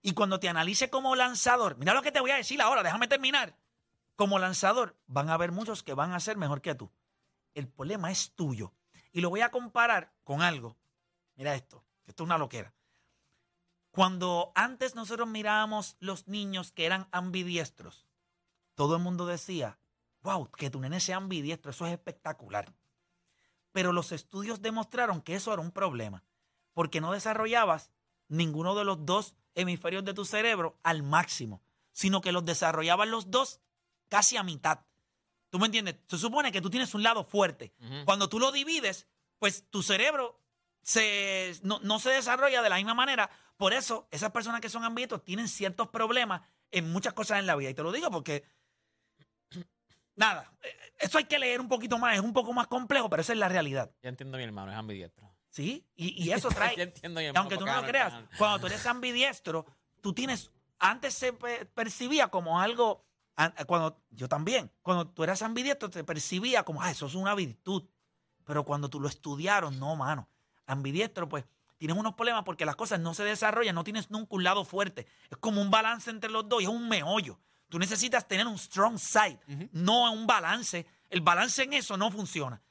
Y 0.01 0.13
cuando 0.13 0.39
te 0.39 0.49
analice 0.49 0.89
como 0.89 1.15
lanzador, 1.15 1.77
mira 1.77 1.93
lo 1.93 2.01
que 2.01 2.12
te 2.12 2.19
voy 2.19 2.31
a 2.31 2.36
decir 2.36 2.62
ahora, 2.62 2.83
déjame 2.83 3.07
terminar. 3.07 3.55
Como 4.15 4.39
lanzador, 4.39 4.95
van 5.08 5.30
a 5.30 5.34
haber 5.34 5.52
muchos 5.52 5.84
que 5.84 5.93
van 5.93 6.13
a 6.13 6.19
ser 6.19 6.38
mejor 6.38 6.62
que 6.62 6.76
tú. 6.76 6.91
El 7.54 7.67
problema 7.67 8.12
es 8.12 8.32
tuyo. 8.36 8.73
Y 9.12 9.21
lo 9.21 9.30
voy 9.30 9.41
a 9.41 9.52
comparar 9.52 10.13
con 10.23 10.41
algo. 10.41 10.78
Mira 11.36 11.56
esto, 11.56 11.84
que 12.04 12.12
esto 12.12 12.23
es 12.23 12.26
una 12.26 12.38
loquera. 12.38 12.73
Cuando 13.91 14.52
antes 14.56 14.95
nosotros 14.95 15.28
mirábamos 15.28 15.97
los 15.99 16.28
niños 16.28 16.71
que 16.71 16.86
eran 16.86 17.08
ambidiestros, 17.12 18.08
todo 18.76 18.95
el 18.95 19.04
mundo 19.04 19.28
decía, 19.28 19.78
wow, 20.21 20.49
que 20.49 20.71
tu 20.71 20.80
nene 20.80 20.99
sea 20.99 21.17
ambidiestro, 21.17 21.71
eso 21.71 21.86
es 21.86 21.93
espectacular. 21.93 22.73
Pero 23.71 23.93
los 23.93 24.12
estudios 24.12 24.62
demostraron 24.62 25.21
que 25.21 25.36
eso 25.36 25.54
era 25.54 25.62
un 25.62 25.71
problema, 25.71 26.23
porque 26.73 27.02
no 27.02 27.12
desarrollabas 27.12 27.91
ninguno 28.30 28.73
de 28.73 28.86
los 28.86 29.06
dos 29.06 29.36
hemisferios 29.54 30.04
de 30.04 30.13
tu 30.13 30.26
cerebro 30.26 30.80
al 30.82 31.04
máximo, 31.04 31.62
sino 31.91 32.21
que 32.21 32.32
los 32.32 32.45
desarrollaban 32.45 33.12
los 33.12 33.30
dos 33.30 33.62
casi 34.13 34.38
a 34.38 34.43
mitad. 34.43 34.80
¿Tú 35.49 35.58
me 35.58 35.65
entiendes? 35.65 35.95
Se 36.08 36.19
supone 36.19 36.52
que 36.52 36.62
tú 36.62 36.69
tienes 36.69 36.93
un 36.93 37.02
lado 37.02 37.23
fuerte. 37.23 37.73
Cuando 38.06 38.30
tú 38.30 38.39
lo 38.39 38.52
divides, 38.52 39.08
pues 39.39 39.67
tu 39.71 39.82
cerebro 39.82 40.39
se, 40.84 41.60
no, 41.63 41.80
no 41.82 41.97
se 41.99 42.12
desarrolla 42.12 42.62
de 42.62 42.69
la 42.69 42.76
misma 42.76 42.93
manera. 42.93 43.28
Por 43.58 43.73
eso, 43.73 44.08
esas 44.12 44.30
personas 44.32 44.62
que 44.62 44.69
son 44.69 44.84
ambidiestros 44.84 45.23
tienen 45.23 45.47
ciertos 45.47 45.88
problemas 45.89 46.41
en 46.69 46.91
muchas 46.91 47.13
cosas 47.13 47.39
en 47.39 47.47
la 47.47 47.56
vida. 47.56 47.71
Y 47.71 47.73
te 47.73 47.82
lo 47.82 47.91
digo 47.91 48.12
porque, 48.12 48.43
nada, 50.15 50.52
eh, 50.62 50.69
eso 50.99 51.17
hay 51.17 51.23
que 51.26 51.39
leer 51.39 51.60
un 51.60 51.67
poquito 51.67 51.97
más, 51.97 52.13
es 52.15 52.21
un 52.21 52.34
poco 52.34 52.54
más 52.54 52.67
complejo, 52.67 53.10
pero 53.10 53.21
esa 53.21 53.34
es 53.34 53.39
la 53.39 53.49
realidad. 53.49 53.91
Ya 54.04 54.10
entiendo 54.10 54.38
mi 54.38 54.43
hermano, 54.43 54.71
es 54.71 54.78
ambidiestro. 54.78 55.34
¿Sí? 55.49 55.86
Y, 55.95 56.23
y 56.23 56.32
eso 56.34 56.49
trae, 56.49 56.76
Ya 56.76 56.84
entiendo 56.84 57.19
mi 57.19 57.26
y 57.26 57.28
hermano. 57.30 57.41
aunque 57.41 57.58
tú 57.58 57.65
no 57.65 57.76
lo 57.82 57.88
creas, 57.88 58.13
cuando 58.38 58.60
tú 58.60 58.67
eres 58.67 58.86
ambidiestro, 58.86 59.65
tú 60.02 60.13
tienes, 60.13 60.52
antes 60.80 61.13
se 61.15 61.34
pe- 61.34 61.65
percibía 61.65 62.28
como 62.28 62.60
algo, 62.60 63.06
cuando 63.67 64.02
yo 64.12 64.28
también, 64.28 64.72
cuando 64.82 65.08
tú 65.08 65.24
eras 65.24 65.41
ambidiestro 65.41 65.89
te 65.89 66.04
percibía 66.04 66.63
como, 66.63 66.82
ah, 66.82 66.91
eso 66.91 67.08
es 67.08 67.15
una 67.15 67.34
virtud. 67.36 67.84
Pero 68.46 68.63
cuando 68.65 68.89
tú 68.89 69.00
lo 69.00 69.08
estudiaron, 69.08 69.80
no, 69.80 69.96
mano. 69.96 70.28
Ambidiestro, 70.65 71.28
pues, 71.30 71.46
tienes 71.78 71.98
unos 71.98 72.13
problemas 72.13 72.43
porque 72.43 72.65
las 72.65 72.76
cosas 72.76 73.00
no 73.00 73.13
se 73.13 73.24
desarrollan, 73.24 73.76
no 73.76 73.84
tienes 73.84 74.12
nunca 74.12 74.36
un 74.36 74.43
lado 74.43 74.65
fuerte. 74.65 75.08
Es 75.30 75.38
como 75.38 75.62
un 75.62 75.72
balance 75.72 76.10
entre 76.10 76.30
los 76.30 76.48
dos 76.48 76.62
y 76.62 76.65
es 76.65 76.69
un 76.69 76.88
meollo. 76.88 77.39
Tú 77.69 77.80
necesitas 77.80 78.28
tener 78.28 78.46
un 78.46 78.58
strong 78.58 79.00
side, 79.00 79.39
no 79.72 80.12
un 80.12 80.28
balance. 80.28 80.86
El 81.10 81.22
balance 81.22 81.63
en 81.63 81.74
eso 81.74 81.98
no 81.98 82.12
funciona. 82.12 82.62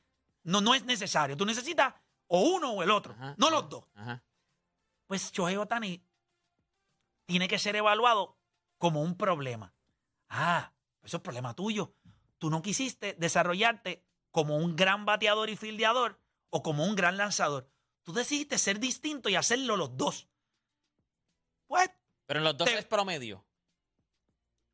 No, 0.45 0.61
no 0.61 0.75
es 0.75 0.85
necesario. 0.85 1.37
Tú 1.37 1.45
necesitas 1.45 1.95
o 2.29 2.41
uno 2.41 2.71
o 2.73 2.83
el 2.83 2.91
otro, 2.91 3.13
Ajá, 3.13 3.35
no 3.37 3.49
ajá, 3.49 3.57
los 3.57 3.69
dos 3.69 3.85
Ajá. 3.95 4.23
pues 5.07 5.31
Shohei 5.33 5.57
Otani 5.57 6.03
tiene 7.27 7.47
que 7.47 7.59
ser 7.59 7.77
evaluado 7.77 8.39
como 8.79 9.03
un 9.03 9.17
problema. 9.17 9.73
Ah, 10.35 10.73
eso 11.03 11.19
es 11.19 11.23
problema 11.23 11.55
tuyo. 11.55 11.95
Tú 12.39 12.49
no 12.49 12.63
quisiste 12.63 13.15
desarrollarte 13.19 14.03
como 14.31 14.57
un 14.57 14.75
gran 14.77 15.05
bateador 15.05 15.51
y 15.51 15.57
fildeador 15.57 16.19
o 16.51 16.63
como 16.63 16.85
un 16.85 16.95
gran 16.97 17.17
lanzador. 17.19 17.69
Tú 18.03 18.13
decidiste 18.15 18.57
ser 18.59 18.81
distinto 18.81 19.29
y 19.29 19.37
hacerlo 19.37 19.77
los 19.77 19.97
dos. 19.97 20.27
Pues 21.67 21.91
Pero 22.27 22.41
en 22.41 22.45
los 22.45 22.57
dos 22.57 22.67
Te- 22.69 22.79
es 22.79 22.85
promedio. 22.87 23.45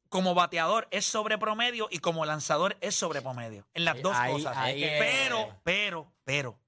como 0.09 0.35
bateador 0.35 0.87
es 0.91 1.05
sobre 1.05 1.37
promedio 1.39 1.89
y 1.91 1.99
como 1.99 2.25
lanzador 2.25 2.77
es 2.81 2.95
sobre 2.95 3.21
promedio. 3.21 3.67
En 3.75 3.85
las 3.85 3.97
Ahí- 3.97 4.03
dos 4.03 4.17
ahí- 4.17 4.33
cosas. 4.33 4.57
ahí 4.57 4.81
Pero, 4.81 5.61
pero, 5.65 6.13
pero, 6.25 6.59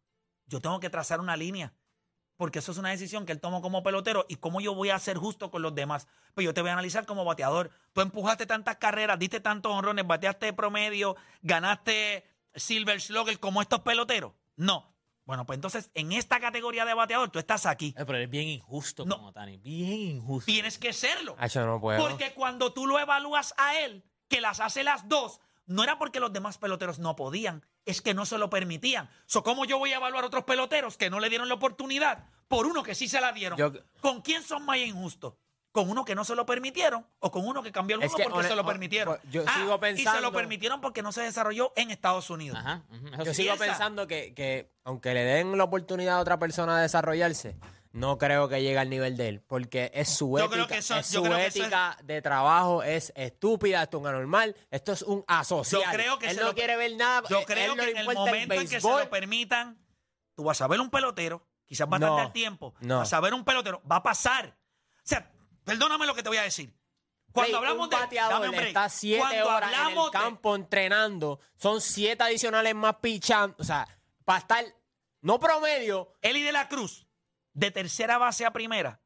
yo 0.47 0.61
tengo 0.61 0.81
que 0.81 0.91
trazar 0.91 1.21
una 1.21 1.37
línea. 1.37 1.73
Porque 2.41 2.61
eso 2.61 2.73
es 2.73 2.79
una 2.79 2.89
decisión 2.89 3.27
que 3.27 3.33
él 3.33 3.39
tomó 3.39 3.61
como 3.61 3.83
pelotero 3.83 4.25
y 4.27 4.37
cómo 4.37 4.63
yo 4.63 4.75
voy 4.75 4.89
a 4.89 4.99
ser 4.99 5.19
justo 5.19 5.51
con 5.51 5.61
los 5.61 5.75
demás. 5.75 6.09
Pues 6.33 6.47
yo 6.47 6.55
te 6.55 6.63
voy 6.63 6.71
a 6.71 6.73
analizar 6.73 7.05
como 7.05 7.23
bateador. 7.23 7.71
Tú 7.93 8.01
empujaste 8.01 8.47
tantas 8.47 8.79
carreras, 8.79 9.19
diste 9.19 9.41
tantos 9.41 9.71
honrones, 9.71 10.07
bateaste 10.07 10.55
promedio, 10.55 11.17
ganaste 11.43 12.25
Silver 12.55 12.99
Slugger 12.99 13.39
como 13.39 13.61
estos 13.61 13.81
peloteros. 13.81 14.33
No. 14.57 14.97
Bueno, 15.27 15.45
pues 15.45 15.59
entonces 15.59 15.91
en 15.93 16.13
esta 16.13 16.41
categoría 16.41 16.87
de 16.87 16.95
bateador 16.95 17.29
tú 17.29 17.39
estás 17.39 17.67
aquí. 17.67 17.95
Eh, 17.99 18.07
pero 18.07 18.17
es 18.17 18.31
bien 18.31 18.49
injusto 18.49 19.05
No. 19.05 19.17
con 19.19 19.25
Otani. 19.27 19.59
Bien 19.59 19.93
injusto. 20.17 20.47
Tienes 20.47 20.79
que 20.79 20.95
serlo. 20.95 21.37
Ah, 21.39 21.47
yo 21.47 21.67
no 21.67 21.79
puedo. 21.79 22.01
Porque 22.09 22.33
cuando 22.33 22.73
tú 22.73 22.87
lo 22.87 22.99
evalúas 22.99 23.53
a 23.59 23.79
él, 23.81 24.03
que 24.29 24.41
las 24.41 24.61
hace 24.61 24.83
las 24.83 25.07
dos, 25.11 25.41
no 25.67 25.85
era 25.85 25.99
porque 25.99 26.21
los 26.21 26.33
demás 26.33 26.57
peloteros 26.57 26.99
no 27.01 27.17
podían, 27.17 27.67
es 27.87 28.03
que 28.03 28.15
no 28.15 28.27
se 28.27 28.39
lo 28.39 28.51
permitían. 28.51 29.09
So, 29.27 29.43
¿Cómo 29.43 29.65
yo 29.65 29.79
voy 29.79 29.93
a 29.93 29.97
evaluar 29.97 30.25
otros 30.25 30.45
peloteros 30.45 30.97
que 30.97 31.11
no 31.11 31.21
le 31.21 31.29
dieron 31.29 31.49
la 31.49 31.55
oportunidad 31.55 32.25
por 32.49 32.67
uno 32.67 32.83
que 32.83 32.95
sí 32.95 33.09
se 33.09 33.21
la 33.21 33.33
dieron? 33.33 33.59
Yo- 33.59 33.73
¿Con 34.01 34.21
quién 34.23 34.43
son 34.43 34.65
más 34.65 34.79
injustos? 34.79 35.35
¿Con 35.73 35.89
uno 35.89 36.05
que 36.05 36.17
no 36.17 36.25
se 36.25 36.35
lo 36.35 36.45
permitieron 36.47 37.07
o 37.21 37.31
con 37.31 37.47
uno 37.47 37.63
que 37.63 37.71
cambió 37.71 37.95
el 37.95 38.03
que, 38.03 38.25
porque 38.25 38.49
se 38.49 38.57
lo 38.57 38.67
permitieron? 38.67 39.17
pues, 39.21 39.33
yo 39.33 39.45
Ah, 39.47 39.55
sigo 39.55 39.81
Y 39.97 40.05
se 40.05 40.21
lo 40.21 40.33
permitieron 40.33 40.81
porque 40.81 41.01
no 41.01 41.13
se 41.13 41.21
desarrolló 41.23 41.73
en 41.77 41.93
Estados 41.93 42.29
Unidos. 42.29 42.59
Ajá. 42.59 42.83
Yo 43.25 43.33
sigo 43.33 43.55
pensando 43.57 44.09
que, 44.09 44.35
que 44.35 44.73
aunque 44.83 45.15
le 45.15 45.23
den 45.23 45.57
la 45.57 45.63
oportunidad 45.65 46.17
a 46.17 46.21
otra 46.21 46.41
persona 46.41 46.77
de 46.77 46.83
desarrollarse, 46.83 47.57
no 47.93 48.19
creo 48.19 48.49
que 48.49 48.63
llegue 48.63 48.79
al 48.79 48.89
nivel 48.89 49.17
de 49.17 49.29
él, 49.29 49.41
porque 49.41 49.91
es 49.95 50.09
su 50.09 50.31
Yo 50.39 50.45
ética, 50.45 50.55
creo 50.55 50.67
que 50.69 50.79
eso- 50.79 50.97
es 50.97 51.11
yo 51.11 51.19
su 51.21 51.25
creo 51.25 51.37
que 51.37 51.47
eso 51.47 51.59
ética 51.63 51.97
de 52.05 52.23
trabajo 52.23 52.83
es 52.83 53.13
estúpida, 53.17 53.83
esto 53.83 53.97
es 53.97 54.01
un 54.03 54.07
anormal, 54.09 54.57
esto 54.71 54.93
es 54.93 55.03
un 55.03 55.25
asocial. 55.27 55.83
Yo 55.83 55.91
creo 55.91 56.19
que 56.19 56.27
él 56.31 56.35
se 56.37 56.41
no 56.41 56.47
lo- 56.49 56.55
quiere 56.55 56.77
ver 56.77 56.95
nada, 56.97 57.29
Yo 57.29 57.41
él 57.41 57.45
creo 57.47 57.75
que 57.75 57.91
en 57.91 57.97
el 57.97 58.05
momento 58.07 58.55
en 58.55 58.69
que 58.69 58.81
se 58.81 58.89
lo 58.89 59.11
permitan, 59.11 59.79
tú 60.35 60.45
vas 60.45 60.61
a 60.61 60.69
ver 60.69 60.81
un 60.81 60.91
pelotero, 60.91 61.47
quizás 61.65 61.89
va 61.89 61.97
a 61.97 61.99
No, 61.99 62.15
tardar 62.17 62.33
tiempo, 62.33 62.75
no. 62.81 62.99
vas 62.99 63.13
a 63.13 63.21
ver 63.21 63.35
un 63.35 63.45
pelotero, 63.45 63.83
va 63.91 63.97
a 63.97 64.03
pasar. 64.03 64.57
O 64.97 65.03
sea, 65.05 65.31
perdóname 65.65 66.07
lo 66.07 66.15
que 66.15 66.23
te 66.23 66.29
voy 66.29 66.39
a 66.39 66.43
decir. 66.43 66.73
Cuando 67.33 67.51
Play, 67.51 67.55
hablamos 67.59 67.85
un 67.85 67.91
de 67.91 67.97
bateador 67.97 68.33
dame 68.35 68.49
un 68.49 68.55
break. 68.57 68.67
está 68.69 68.89
siete 68.89 69.21
Cuando 69.21 69.49
horas 69.57 69.73
en 69.73 69.89
el 69.99 70.05
de- 70.05 70.11
campo 70.11 70.55
entrenando, 70.57 71.41
son 71.57 71.81
siete 71.81 72.25
adicionales 72.25 72.75
más 72.75 72.97
pichando, 72.97 73.55
o 73.59 73.65
sea, 73.65 73.87
para 74.25 74.39
estar 74.41 74.65
no 75.23 75.39
promedio, 75.39 76.13
Eli 76.23 76.43
de 76.43 76.51
la 76.51 76.69
Cruz, 76.69 77.07
de 77.53 77.71
tercera 77.71 78.19
base 78.19 78.47
a 78.47 78.53
primera, 78.53 79.01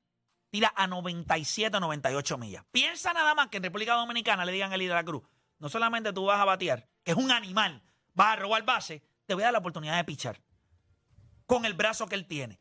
tira 0.51 0.73
a 0.77 0.87
97 0.87 1.77
o 1.77 1.81
98 1.81 2.39
millas. 2.39 2.65
Piensa 2.71 3.13
nada 3.13 3.35
más 3.35 3.49
que 3.49 3.57
en 3.59 3.65
República 3.65 3.95
Dominicana 3.95 4.45
le 4.45 4.53
digan 4.53 4.73
a 4.73 4.75
Eli 4.75 4.87
de 4.87 4.95
la 4.95 5.05
Cruz, 5.05 5.23
no 5.59 5.69
solamente 5.69 6.13
tú 6.13 6.27
vas 6.27 6.41
a 6.41 6.45
batear, 6.45 6.89
que 7.03 7.13
es 7.13 7.17
un 7.17 7.31
animal, 7.31 7.83
vas 8.13 8.35
a 8.35 8.37
robar 8.37 8.65
base, 8.65 9.03
te 9.27 9.35
voy 9.35 9.43
a 9.43 9.47
dar 9.47 9.53
la 9.53 9.59
oportunidad 9.61 9.97
de 9.97 10.05
pichar 10.05 10.41
con 11.47 11.65
el 11.65 11.75
brazo 11.75 12.07
que 12.07 12.15
él 12.15 12.27
tiene. 12.27 12.61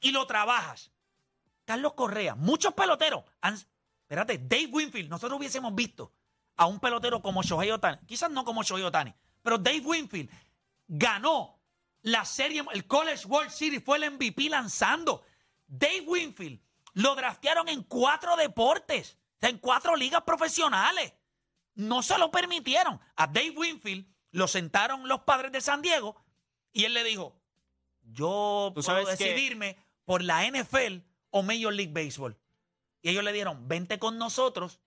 Y 0.00 0.12
lo 0.12 0.26
trabajas. 0.26 0.92
Carlos 1.64 1.94
Correa, 1.94 2.34
muchos 2.34 2.74
peloteros 2.74 3.24
han... 3.40 3.54
Espérate, 3.54 4.38
Dave 4.38 4.66
Winfield, 4.66 5.08
nosotros 5.08 5.38
hubiésemos 5.38 5.74
visto 5.74 6.12
a 6.56 6.66
un 6.66 6.80
pelotero 6.80 7.22
como 7.22 7.42
Shohei 7.42 7.70
Otani, 7.70 7.98
quizás 8.06 8.30
no 8.30 8.44
como 8.44 8.62
Shohei 8.62 8.84
Otani, 8.84 9.14
pero 9.42 9.56
Dave 9.56 9.80
Winfield 9.80 10.30
ganó 10.86 11.61
la 12.02 12.24
serie, 12.24 12.62
el 12.72 12.86
College 12.86 13.26
World 13.26 13.50
Series, 13.50 13.82
fue 13.84 13.98
el 13.98 14.10
MVP 14.12 14.48
lanzando. 14.48 15.22
Dave 15.66 16.02
Winfield 16.06 16.60
lo 16.94 17.14
draftearon 17.14 17.68
en 17.68 17.82
cuatro 17.84 18.36
deportes, 18.36 19.16
en 19.40 19.58
cuatro 19.58 19.96
ligas 19.96 20.22
profesionales. 20.22 21.12
No 21.74 22.02
se 22.02 22.18
lo 22.18 22.30
permitieron. 22.30 23.00
A 23.16 23.26
Dave 23.26 23.54
Winfield 23.56 24.06
lo 24.32 24.46
sentaron 24.48 25.08
los 25.08 25.22
padres 25.22 25.52
de 25.52 25.60
San 25.60 25.80
Diego 25.82 26.16
y 26.72 26.84
él 26.84 26.94
le 26.94 27.04
dijo, 27.04 27.40
yo 28.02 28.72
Tú 28.74 28.82
puedo 28.82 28.82
sabes 28.82 29.16
que- 29.16 29.24
decidirme 29.24 29.76
por 30.04 30.22
la 30.22 30.44
NFL 30.46 31.02
o 31.30 31.42
Major 31.42 31.72
League 31.72 31.92
Baseball. 31.92 32.36
Y 33.00 33.10
ellos 33.10 33.24
le 33.24 33.32
dieron, 33.32 33.68
vente 33.68 33.98
con 33.98 34.18
nosotros. 34.18 34.80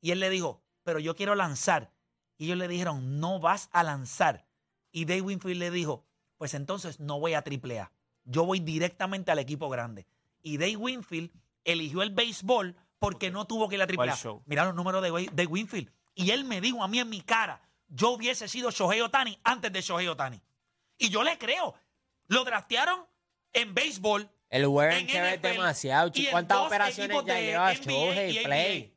Y 0.00 0.10
él 0.10 0.20
le 0.20 0.28
dijo, 0.30 0.62
pero 0.82 0.98
yo 0.98 1.14
quiero 1.14 1.34
lanzar. 1.34 1.92
Y 2.36 2.46
ellos 2.46 2.58
le 2.58 2.68
dijeron, 2.68 3.20
no 3.20 3.38
vas 3.38 3.68
a 3.72 3.82
lanzar. 3.84 4.46
Y 4.90 5.04
Dave 5.04 5.22
Winfield 5.22 5.58
le 5.60 5.70
dijo, 5.70 6.04
pues 6.38 6.54
entonces 6.54 7.00
no 7.00 7.20
voy 7.20 7.34
a 7.34 7.38
AAA. 7.38 7.90
Yo 8.24 8.44
voy 8.44 8.60
directamente 8.60 9.30
al 9.30 9.38
equipo 9.38 9.68
grande. 9.68 10.06
Y 10.42 10.56
Dave 10.56 10.76
Winfield 10.76 11.30
eligió 11.64 12.02
el 12.02 12.10
béisbol 12.10 12.76
porque 12.98 13.30
no 13.30 13.46
tuvo 13.46 13.68
que 13.68 13.76
ir 13.76 13.82
a 13.82 13.86
la 13.86 13.94
¿Cuál 13.94 14.10
AAA. 14.10 14.40
Mira 14.46 14.64
los 14.64 14.74
números 14.74 15.02
de, 15.02 15.46
Winfield. 15.46 15.90
Y 16.14 16.30
él 16.30 16.44
me 16.44 16.60
dijo 16.60 16.82
a 16.82 16.88
mí 16.88 16.98
en 16.98 17.08
mi 17.08 17.20
cara, 17.20 17.60
yo 17.88 18.10
hubiese 18.10 18.48
sido 18.48 18.70
Shohei 18.70 19.00
Otani 19.00 19.38
antes 19.44 19.72
de 19.72 19.80
Shohei 19.80 20.08
Otani. 20.08 20.40
Y 20.98 21.10
yo 21.10 21.22
le 21.22 21.36
creo. 21.38 21.74
Lo 22.28 22.44
draftearon 22.44 23.00
en 23.52 23.74
béisbol. 23.74 24.30
El 24.48 24.66
wear 24.66 24.92
en 24.92 24.98
and 24.98 25.08
tear 25.08 25.26
es 25.26 25.38
NFL, 25.38 25.48
demasiado. 25.48 26.08
chico. 26.10 26.30
¿Cuántas 26.30 26.58
operaciones 26.58 27.24
ya 27.26 27.40
lleva 27.40 27.74
Shohei 27.74 28.44
Play? 28.44 28.93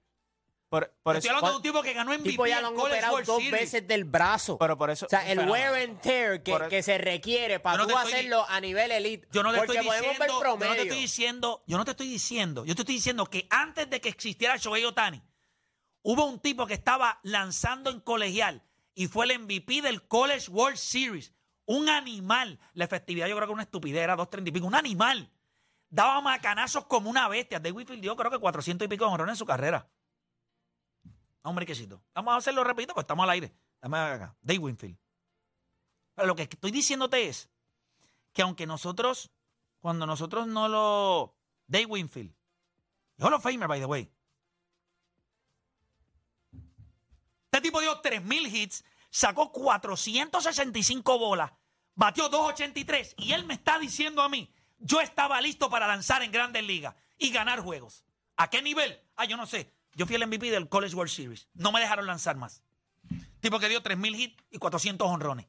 Por, 0.69 0.93
por 1.01 1.15
Estoy 1.15 1.29
eso, 1.29 1.37
hablando 1.37 1.51
de 1.51 1.55
un 1.57 1.61
tipo 1.63 1.81
que 1.81 1.93
ganó 1.93 2.11
MVP 2.11 2.29
tipo 2.31 2.45
ya 2.45 2.57
en 2.57 2.61
lo 2.63 2.67
han 2.69 2.77
operado 2.79 3.13
World 3.13 3.27
dos 3.27 3.51
veces 3.51 3.87
del 3.87 4.03
brazo. 4.03 4.57
pero 4.57 4.77
por 4.77 4.89
eso. 4.89 5.05
o 5.05 5.09
sea, 5.09 5.29
el 5.31 5.37
Pero- 5.39 5.51
wear 5.51 5.73
and 5.75 6.01
tear 6.01 6.43
que, 6.43 6.57
que 6.69 6.83
se 6.83 6.97
requiere 6.97 7.59
para 7.61 7.77
no 7.77 7.87
tú 7.87 7.95
estoy- 7.97 8.11
hacerlo 8.13 8.45
a 8.49 8.59
nivel 8.59 8.91
elite. 8.91 9.27
Yo 9.31 9.43
no 9.43 9.51
te 9.53 9.59
porque 9.59 9.77
estoy 9.77 9.85
diciendo, 9.89 10.17
ver 10.19 10.27
yo 10.27 10.67
no 10.67 10.75
te 10.75 10.81
estoy 10.81 10.99
diciendo, 10.99 11.63
yo 11.67 11.77
no 11.77 11.85
te 11.85 11.91
estoy 11.91 12.07
diciendo, 12.09 12.65
yo 12.65 12.75
te 12.75 12.81
estoy 12.81 12.95
diciendo 12.95 13.25
que 13.27 13.47
antes 13.49 13.89
de 13.89 14.01
que 14.01 14.09
existiera 14.09 14.57
Shohei 14.57 14.83
Otani, 14.83 15.23
hubo 16.01 16.25
un 16.25 16.39
tipo 16.39 16.65
que 16.67 16.73
estaba 16.73 17.19
lanzando 17.23 17.89
en 17.89 18.01
colegial 18.01 18.61
y 18.93 19.07
fue 19.07 19.25
el 19.25 19.39
MVP 19.39 19.81
del 19.81 20.05
College 20.07 20.49
World 20.51 20.77
Series. 20.77 21.33
Un 21.65 21.87
animal. 21.89 22.59
La 22.73 22.85
efectividad 22.85 23.27
yo 23.27 23.35
creo 23.35 23.47
que 23.47 23.53
una 23.53 23.63
estupidez, 23.63 24.01
era 24.01 24.15
2.30 24.15 24.47
y 24.47 24.51
pico. 24.51 24.67
Un 24.67 24.75
animal. 24.75 25.29
Daba 25.89 26.19
macanazos 26.21 26.85
como 26.85 27.09
una 27.09 27.27
bestia. 27.27 27.59
Dave 27.59 27.73
Whitfield 27.73 28.01
dio 28.01 28.15
creo 28.15 28.31
que 28.31 28.39
400 28.39 28.85
y 28.85 28.89
pico 28.89 29.05
de 29.17 29.23
en 29.29 29.35
su 29.35 29.45
carrera. 29.45 29.87
Hombre, 31.47 31.65
quesito. 31.65 32.03
Vamos 32.13 32.33
a 32.33 32.37
hacerlo, 32.37 32.61
repito, 32.65 32.93
porque 32.93 33.05
estamos 33.05 33.23
al 33.23 33.29
aire. 33.29 33.53
Dame 33.81 33.97
acá. 33.97 34.35
Dave 34.41 34.59
Winfield. 34.59 34.97
Pero 36.13 36.27
lo 36.27 36.35
que 36.35 36.41
estoy 36.43 36.71
diciéndote 36.71 37.29
es 37.29 37.49
que 38.33 38.41
aunque 38.41 38.67
nosotros, 38.67 39.31
cuando 39.79 40.05
nosotros 40.05 40.45
no 40.45 40.67
lo... 40.67 41.37
Dave 41.65 41.85
Winfield. 41.85 42.35
Hall 43.19 43.33
of 43.33 43.41
Famer, 43.41 43.69
by 43.69 43.79
the 43.79 43.85
way. 43.85 44.11
Este 47.45 47.61
tipo 47.61 47.79
dio 47.79 48.01
3.000 48.01 48.53
hits, 48.53 48.83
sacó 49.09 49.53
465 49.53 51.17
bolas, 51.17 51.53
batió 51.95 52.27
283 52.27 53.15
y 53.17 53.31
él 53.31 53.45
me 53.45 53.53
está 53.53 53.79
diciendo 53.79 54.21
a 54.21 54.27
mí, 54.27 54.53
yo 54.79 54.99
estaba 54.99 55.39
listo 55.39 55.69
para 55.69 55.87
lanzar 55.87 56.21
en 56.23 56.31
grandes 56.31 56.63
ligas 56.63 56.93
y 57.17 57.31
ganar 57.31 57.61
juegos. 57.61 58.03
¿A 58.35 58.49
qué 58.49 58.61
nivel? 58.61 59.01
Ah, 59.15 59.23
yo 59.23 59.37
no 59.37 59.45
sé. 59.45 59.76
Yo 59.97 60.05
fui 60.05 60.15
el 60.15 60.27
MVP 60.27 60.51
del 60.51 60.69
College 60.69 60.95
World 60.95 61.11
Series. 61.11 61.47
No 61.55 61.71
me 61.71 61.79
dejaron 61.79 62.05
lanzar 62.05 62.37
más. 62.37 62.61
Tipo 63.39 63.57
que 63.59 63.67
dio 63.67 63.81
3.000 63.81 64.15
hits 64.15 64.43
y 64.51 64.59
400 64.59 65.07
honrones. 65.07 65.47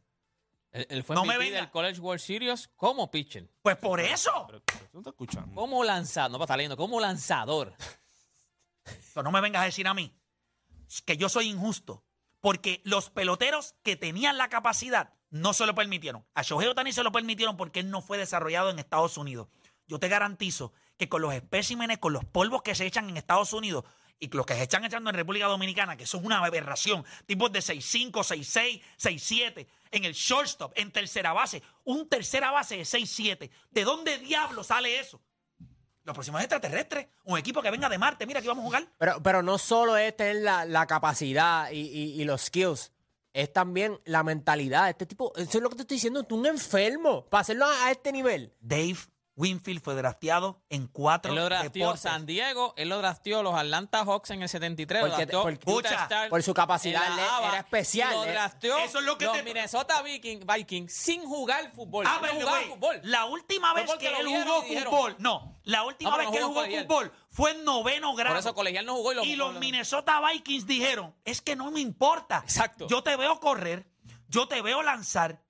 Él, 0.73 0.87
él 0.89 1.05
fue 1.05 1.15
No 1.15 1.27
me 1.27 1.35
MVP 1.35 1.45
venga. 1.45 1.61
del 1.61 1.71
College 1.71 2.01
World 2.01 2.21
Series 2.21 2.69
como 2.75 3.11
pitcher. 3.11 3.51
Pues 3.61 3.77
por 3.77 4.01
eso. 4.01 4.31
Pero, 4.47 4.63
pero 4.65 4.89
tú 4.91 5.03
no 5.03 5.11
escuchando. 5.11 5.55
Como 5.55 5.85
lanzador. 5.85 6.31
No, 6.31 6.39
para 6.39 6.45
estar 6.47 6.57
leyendo. 6.57 6.79
Como 6.79 6.99
lanzador. 6.99 7.75
Pero 9.13 9.23
no 9.23 9.31
me 9.31 9.43
vengas 9.43 9.63
a 9.63 9.67
decir 9.67 9.87
a 9.87 9.93
mí 9.93 10.15
que 11.05 11.19
yo 11.19 11.29
soy 11.29 11.49
injusto. 11.49 12.03
Porque 12.41 12.81
los 12.85 13.11
peloteros 13.11 13.75
que 13.83 13.97
tenían 13.97 14.39
la 14.39 14.49
capacidad 14.49 15.13
no 15.29 15.53
se 15.53 15.67
lo 15.67 15.75
permitieron. 15.75 16.25
A 16.35 16.41
Shohei 16.43 16.69
Otani 16.69 16.93
se 16.93 17.03
lo 17.03 17.13
permitieron 17.13 17.59
porque 17.59 17.81
él 17.81 17.91
no 17.91 18.01
fue 18.01 18.17
desarrollado 18.17 18.71
en 18.71 18.79
Estados 18.79 19.19
Unidos. 19.19 19.49
Yo 19.87 19.99
te 19.99 20.09
garantizo 20.09 20.73
que 20.97 21.09
con 21.11 21.21
los 21.21 21.35
espécimenes, 21.35 21.99
con 21.99 22.15
los 22.15 22.25
polvos 22.25 22.63
que 22.63 22.75
se 22.75 22.87
echan 22.87 23.11
en 23.11 23.17
Estados 23.19 23.53
Unidos 23.53 23.85
y 24.21 24.29
los 24.29 24.45
que 24.47 24.55
se 24.55 24.63
están 24.65 24.85
echando 24.85 25.11
en 25.11 25.17
República 25.17 25.47
Dominicana, 25.47 25.97
que 25.97 26.05
eso 26.05 26.19
es 26.19 26.25
una 26.25 26.39
aberración, 26.45 27.05
tipos 27.27 27.53
de 27.53 27.61
6'5, 27.61 28.11
6'6, 28.13 28.83
6'7, 28.99 29.67
en 29.91 30.05
el 30.05 30.13
shortstop, 30.13 30.73
en 30.77 30.91
tercera 30.93 31.33
base, 31.33 31.63
un 31.85 32.09
tercera 32.09 32.51
base 32.51 32.77
de 32.77 32.83
6'7. 32.83 33.51
¿De 33.71 33.85
dónde 33.85 34.19
diablo 34.19 34.65
sale 34.65 34.99
eso? 34.99 35.21
Los 36.05 36.15
próximos 36.15 36.41
extraterrestres, 36.41 37.07
un 37.25 37.39
equipo 37.39 37.61
que 37.61 37.71
venga 37.71 37.89
de 37.89 37.99
Marte, 37.99 38.27
mira, 38.27 38.39
aquí 38.39 38.49
vamos 38.49 38.63
a 38.63 38.67
jugar. 38.67 38.89
Pero, 38.99 39.23
pero 39.23 39.43
no 39.43 39.59
solo 39.59 39.97
es 39.97 40.17
tener 40.17 40.37
la, 40.37 40.65
la 40.65 40.87
capacidad 40.87 41.71
y, 41.71 41.81
y- 41.81 42.21
y 42.21 42.25
los 42.25 42.43
skills, 42.47 42.93
es 43.35 43.53
también 43.53 44.01
la 44.07 44.23
mentalidad. 44.23 44.89
Este 44.89 45.05
tipo, 45.07 45.33
eso 45.37 45.59
es 45.59 45.63
lo 45.63 45.69
que 45.69 45.77
te 45.77 45.83
estoy 45.83 45.97
diciendo, 45.97 46.25
tú 46.25 46.37
un 46.37 46.47
enfermo 46.47 47.27
para 47.27 47.43
hacerlo 47.43 47.67
a, 47.67 47.87
a 47.87 47.91
este 47.91 48.11
nivel. 48.11 48.55
Dave 48.59 48.97
Winfield 49.39 49.81
fue 49.81 49.95
drafteado 49.95 50.61
en 50.69 50.89
cuatro 50.89 51.31
Él 51.31 51.37
lo 51.37 51.45
drafteó 51.45 51.71
deportes. 51.87 52.01
San 52.01 52.27
Diego, 52.27 52.75
él 52.77 52.89
lo 52.89 52.99
drafteó 52.99 53.45
los 53.45 53.55
Atlanta 53.55 54.05
Hawks 54.05 54.31
en 54.31 54.43
el 54.43 54.49
73, 54.49 55.01
Porque 55.01 55.27
lo 55.27 55.43
porque- 55.43 55.89
Stars 55.95 56.29
por 56.29 56.43
su 56.43 56.53
capacidad, 56.53 57.07
en 57.07 57.17
la 57.17 57.23
él 57.23 57.29
ABA, 57.31 57.49
era 57.51 57.59
especial, 57.61 58.13
lo 58.15 58.25
eh. 58.25 58.33
drafteó 58.33 58.77
Eso 58.79 58.99
es 58.99 59.05
lo 59.05 59.17
que 59.17 59.27
los 59.27 59.35
te- 59.35 59.43
Minnesota 59.45 60.03
Viking- 60.03 60.45
Vikings 60.45 60.93
sin 60.93 61.25
jugar 61.25 61.71
fútbol. 61.73 62.05
Ah, 62.09 62.19
the 62.21 62.29
jugaba 62.31 62.53
way, 62.59 62.69
fútbol. 62.69 63.01
La 63.05 63.27
última 63.27 63.73
vez 63.75 63.89
que 63.95 64.09
él 64.09 64.27
jugó 64.27 64.61
dijeron- 64.63 64.91
fútbol, 64.93 65.17
no, 65.21 65.61
la 65.63 65.85
última 65.85 66.11
No, 66.11 66.19
vez 66.19 66.31
que 66.31 66.37
él 66.39 66.43
jugó 66.45 66.55
colegial. 66.57 66.87
fútbol 66.87 67.13
fue 67.31 67.51
en 67.53 67.65
noveno 67.65 68.15
grado. 68.17 68.35
Por 68.35 68.41
eso 68.41 68.55
colegial 68.55 68.87
no 68.87 68.97
jugó 68.97 69.13
y 69.13 69.15
lo 69.15 69.23
y 69.25 69.37
los 69.37 69.55
lo- 69.55 69.61
Minnesota 69.61 70.21
Vikings 70.33 70.67
dijeron, 70.67 71.15
es 71.25 71.41
que 71.43 71.55
no 71.55 71.71
me 71.71 71.79
importa. 71.79 72.41
Exacto. 72.45 72.89
Yo 72.89 73.05
te 73.05 73.15
veo 73.17 73.39
correr, 73.39 73.87
yo 74.29 74.49
te 74.49 74.63
veo 74.63 74.83
lanzar, 74.83 75.41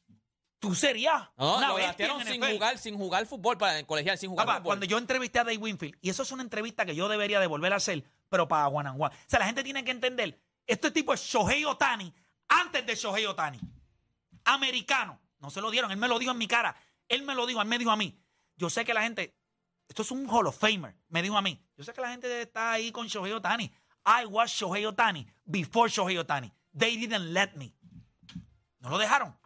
tú 0.59 0.75
serías 0.75 1.29
No, 1.37 1.59
una 1.59 1.69
lo 1.69 1.77
sin 2.25 2.41
NFL. 2.41 2.53
jugar, 2.53 2.79
sin 2.79 2.97
jugar 2.97 3.27
fútbol 3.27 3.57
para 3.59 3.79
el 3.79 3.87
colegial, 3.87 4.19
sin 4.19 4.31
jugar 4.31 4.47
Papá, 4.47 4.59
fútbol. 4.59 4.67
cuando 4.71 4.87
yo 4.87 4.99
entrevisté 4.99 5.39
a 5.39 5.45
Dave 5.45 5.59
Winfield, 5.59 5.97
y 6.01 6.11
eso 6.11 6.23
es 6.23 6.33
una 6.33 6.43
entrevista 6.43 6.85
que 6.85 6.95
yo 6.95 7.09
debería 7.09 7.41
de 7.41 7.47
volver 7.47 7.73
a 7.73 7.77
hacer, 7.77 8.05
pero 8.29 8.49
para 8.49 8.69
one. 8.69 8.91
O 8.91 9.11
sea, 9.27 9.39
la 9.39 9.47
gente 9.47 9.63
tiene 9.63 9.85
que 9.85 9.91
entender, 9.91 10.41
este 10.67 10.91
tipo 10.91 11.15
es 11.15 11.21
Shohei 11.21 11.65
Otani 11.65 12.13
antes 12.49 12.85
de 12.87 12.95
Shohei 12.95 13.27
Otani. 13.27 13.61
Americano. 14.45 15.21
No 15.41 15.51
se 15.51 15.61
lo 15.61 15.71
dieron, 15.71 15.91
él 15.91 15.99
me 15.99 16.09
lo 16.09 16.19
dijo 16.19 16.33
en 16.33 16.39
mi 16.39 16.49
cara. 16.49 16.75
Él 17.09 17.23
me 17.23 17.35
lo 17.35 17.47
dijo, 17.47 17.61
él 17.63 17.69
me 17.69 17.79
dijo 17.79 17.91
a 17.91 17.97
mí. 17.97 18.19
Yo 18.57 18.71
sé 18.71 18.85
que 18.85 18.93
la 18.95 19.03
gente, 19.03 19.37
esto 19.89 20.03
es 20.03 20.11
un 20.11 20.29
Hall 20.29 20.47
of 20.47 20.59
Famer, 20.59 20.97
me 21.09 21.23
dijo 21.23 21.37
a 21.37 21.43
mí. 21.43 21.63
Yo 21.77 21.85
sé 21.85 21.93
que 21.93 22.01
la 22.01 22.11
gente 22.11 22.43
está 22.43 22.73
ahí 22.73 22.91
con 22.91 23.07
Shohei 23.07 23.33
Otani. 23.33 23.71
I 24.05 24.27
was 24.27 24.51
Shohei 24.51 24.85
Otani 24.87 25.27
before 25.45 25.89
Shohei 25.91 26.19
Otani. 26.19 26.53
They 26.77 26.97
didn't 26.97 27.33
let 27.33 27.51
me. 27.55 27.73
No 28.81 28.91
lo 28.91 28.99
dejaron. 28.99 29.37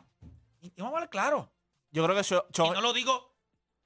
Y, 0.62 0.68
y 0.68 0.72
vamos 0.78 0.94
a 0.94 0.96
hablar 0.96 1.10
claro. 1.10 1.52
Yo 1.90 2.02
creo 2.04 2.16
que 2.16 2.22
Sho- 2.22 2.46
Y 2.48 2.52
Shohei- 2.54 2.72
no 2.74 2.80
lo 2.80 2.92
digo 2.94 3.34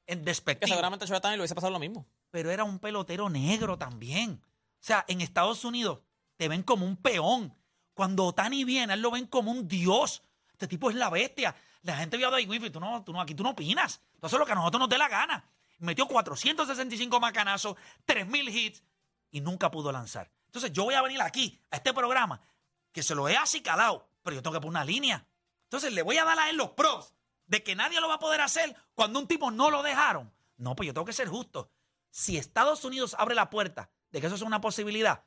en 0.06 0.20
que 0.20 0.24
despectivo 0.26 0.68
seguramente 0.68 1.06
Shohei 1.06 1.16
Ohtani 1.16 1.34
le 1.36 1.40
hubiese 1.42 1.54
pasado 1.56 1.72
lo 1.72 1.80
mismo. 1.80 2.06
pero 2.30 2.50
era 2.52 2.62
un 2.64 2.78
pelotero 2.78 3.28
negro 3.28 3.76
también. 3.78 4.40
O 4.44 4.78
sea, 4.86 5.04
en 5.08 5.20
Estados 5.20 5.64
Unidos 5.64 6.00
te 6.36 6.48
ven 6.48 6.62
como 6.62 6.84
un 6.86 6.96
peón. 6.96 7.52
Cuando 7.94 8.26
Otani 8.26 8.62
viene, 8.64 8.92
él 8.94 9.00
lo 9.00 9.10
ven 9.10 9.26
como 9.26 9.50
un 9.50 9.66
dios. 9.66 10.22
Este 10.52 10.68
tipo 10.68 10.90
es 10.90 10.96
la 10.96 11.08
bestia. 11.10 11.56
La 11.82 11.96
gente 11.96 12.16
vio 12.18 12.28
a 12.28 12.30
Dave 12.30 12.46
Winfield, 12.46 12.72
tú 12.74 12.80
no, 12.80 13.02
tú 13.02 13.12
no, 13.12 13.20
aquí 13.20 13.34
tú 13.34 13.42
no 13.42 13.50
opinas. 13.50 14.00
Tú 14.20 14.26
haces 14.26 14.38
lo 14.38 14.44
que 14.46 14.52
a 14.52 14.54
nosotros 14.54 14.80
nos 14.80 14.88
dé 14.88 14.98
la 14.98 15.08
gana. 15.08 15.44
Metió 15.78 16.06
465 16.06 17.18
macanazos, 17.20 17.76
3.000 18.06 18.48
hits 18.54 18.82
y 19.30 19.40
nunca 19.40 19.70
pudo 19.70 19.92
lanzar. 19.92 20.30
Entonces 20.46 20.72
yo 20.72 20.84
voy 20.84 20.94
a 20.94 21.02
venir 21.02 21.20
aquí, 21.22 21.58
a 21.70 21.76
este 21.76 21.92
programa, 21.94 22.40
que 22.92 23.02
se 23.02 23.14
lo 23.14 23.28
he 23.28 23.36
acicalado, 23.36 24.08
pero 24.22 24.36
yo 24.36 24.42
tengo 24.42 24.54
que 24.54 24.60
poner 24.60 24.70
una 24.70 24.84
línea. 24.84 25.26
Entonces 25.66 25.92
le 25.92 26.02
voy 26.02 26.16
a 26.18 26.24
dar 26.24 26.38
a 26.38 26.48
él 26.50 26.56
los 26.56 26.70
props 26.70 27.12
de 27.46 27.62
que 27.62 27.74
nadie 27.74 28.00
lo 28.00 28.08
va 28.08 28.14
a 28.14 28.18
poder 28.18 28.40
hacer 28.40 28.74
cuando 28.94 29.18
un 29.18 29.26
tipo 29.26 29.50
no 29.50 29.70
lo 29.70 29.82
dejaron. 29.82 30.32
No, 30.56 30.74
pues 30.74 30.86
yo 30.86 30.94
tengo 30.94 31.04
que 31.04 31.12
ser 31.12 31.28
justo. 31.28 31.70
Si 32.10 32.36
Estados 32.38 32.84
Unidos 32.84 33.14
abre 33.18 33.34
la 33.34 33.50
puerta 33.50 33.90
de 34.10 34.20
que 34.20 34.26
eso 34.26 34.36
es 34.36 34.42
una 34.42 34.60
posibilidad, 34.60 35.24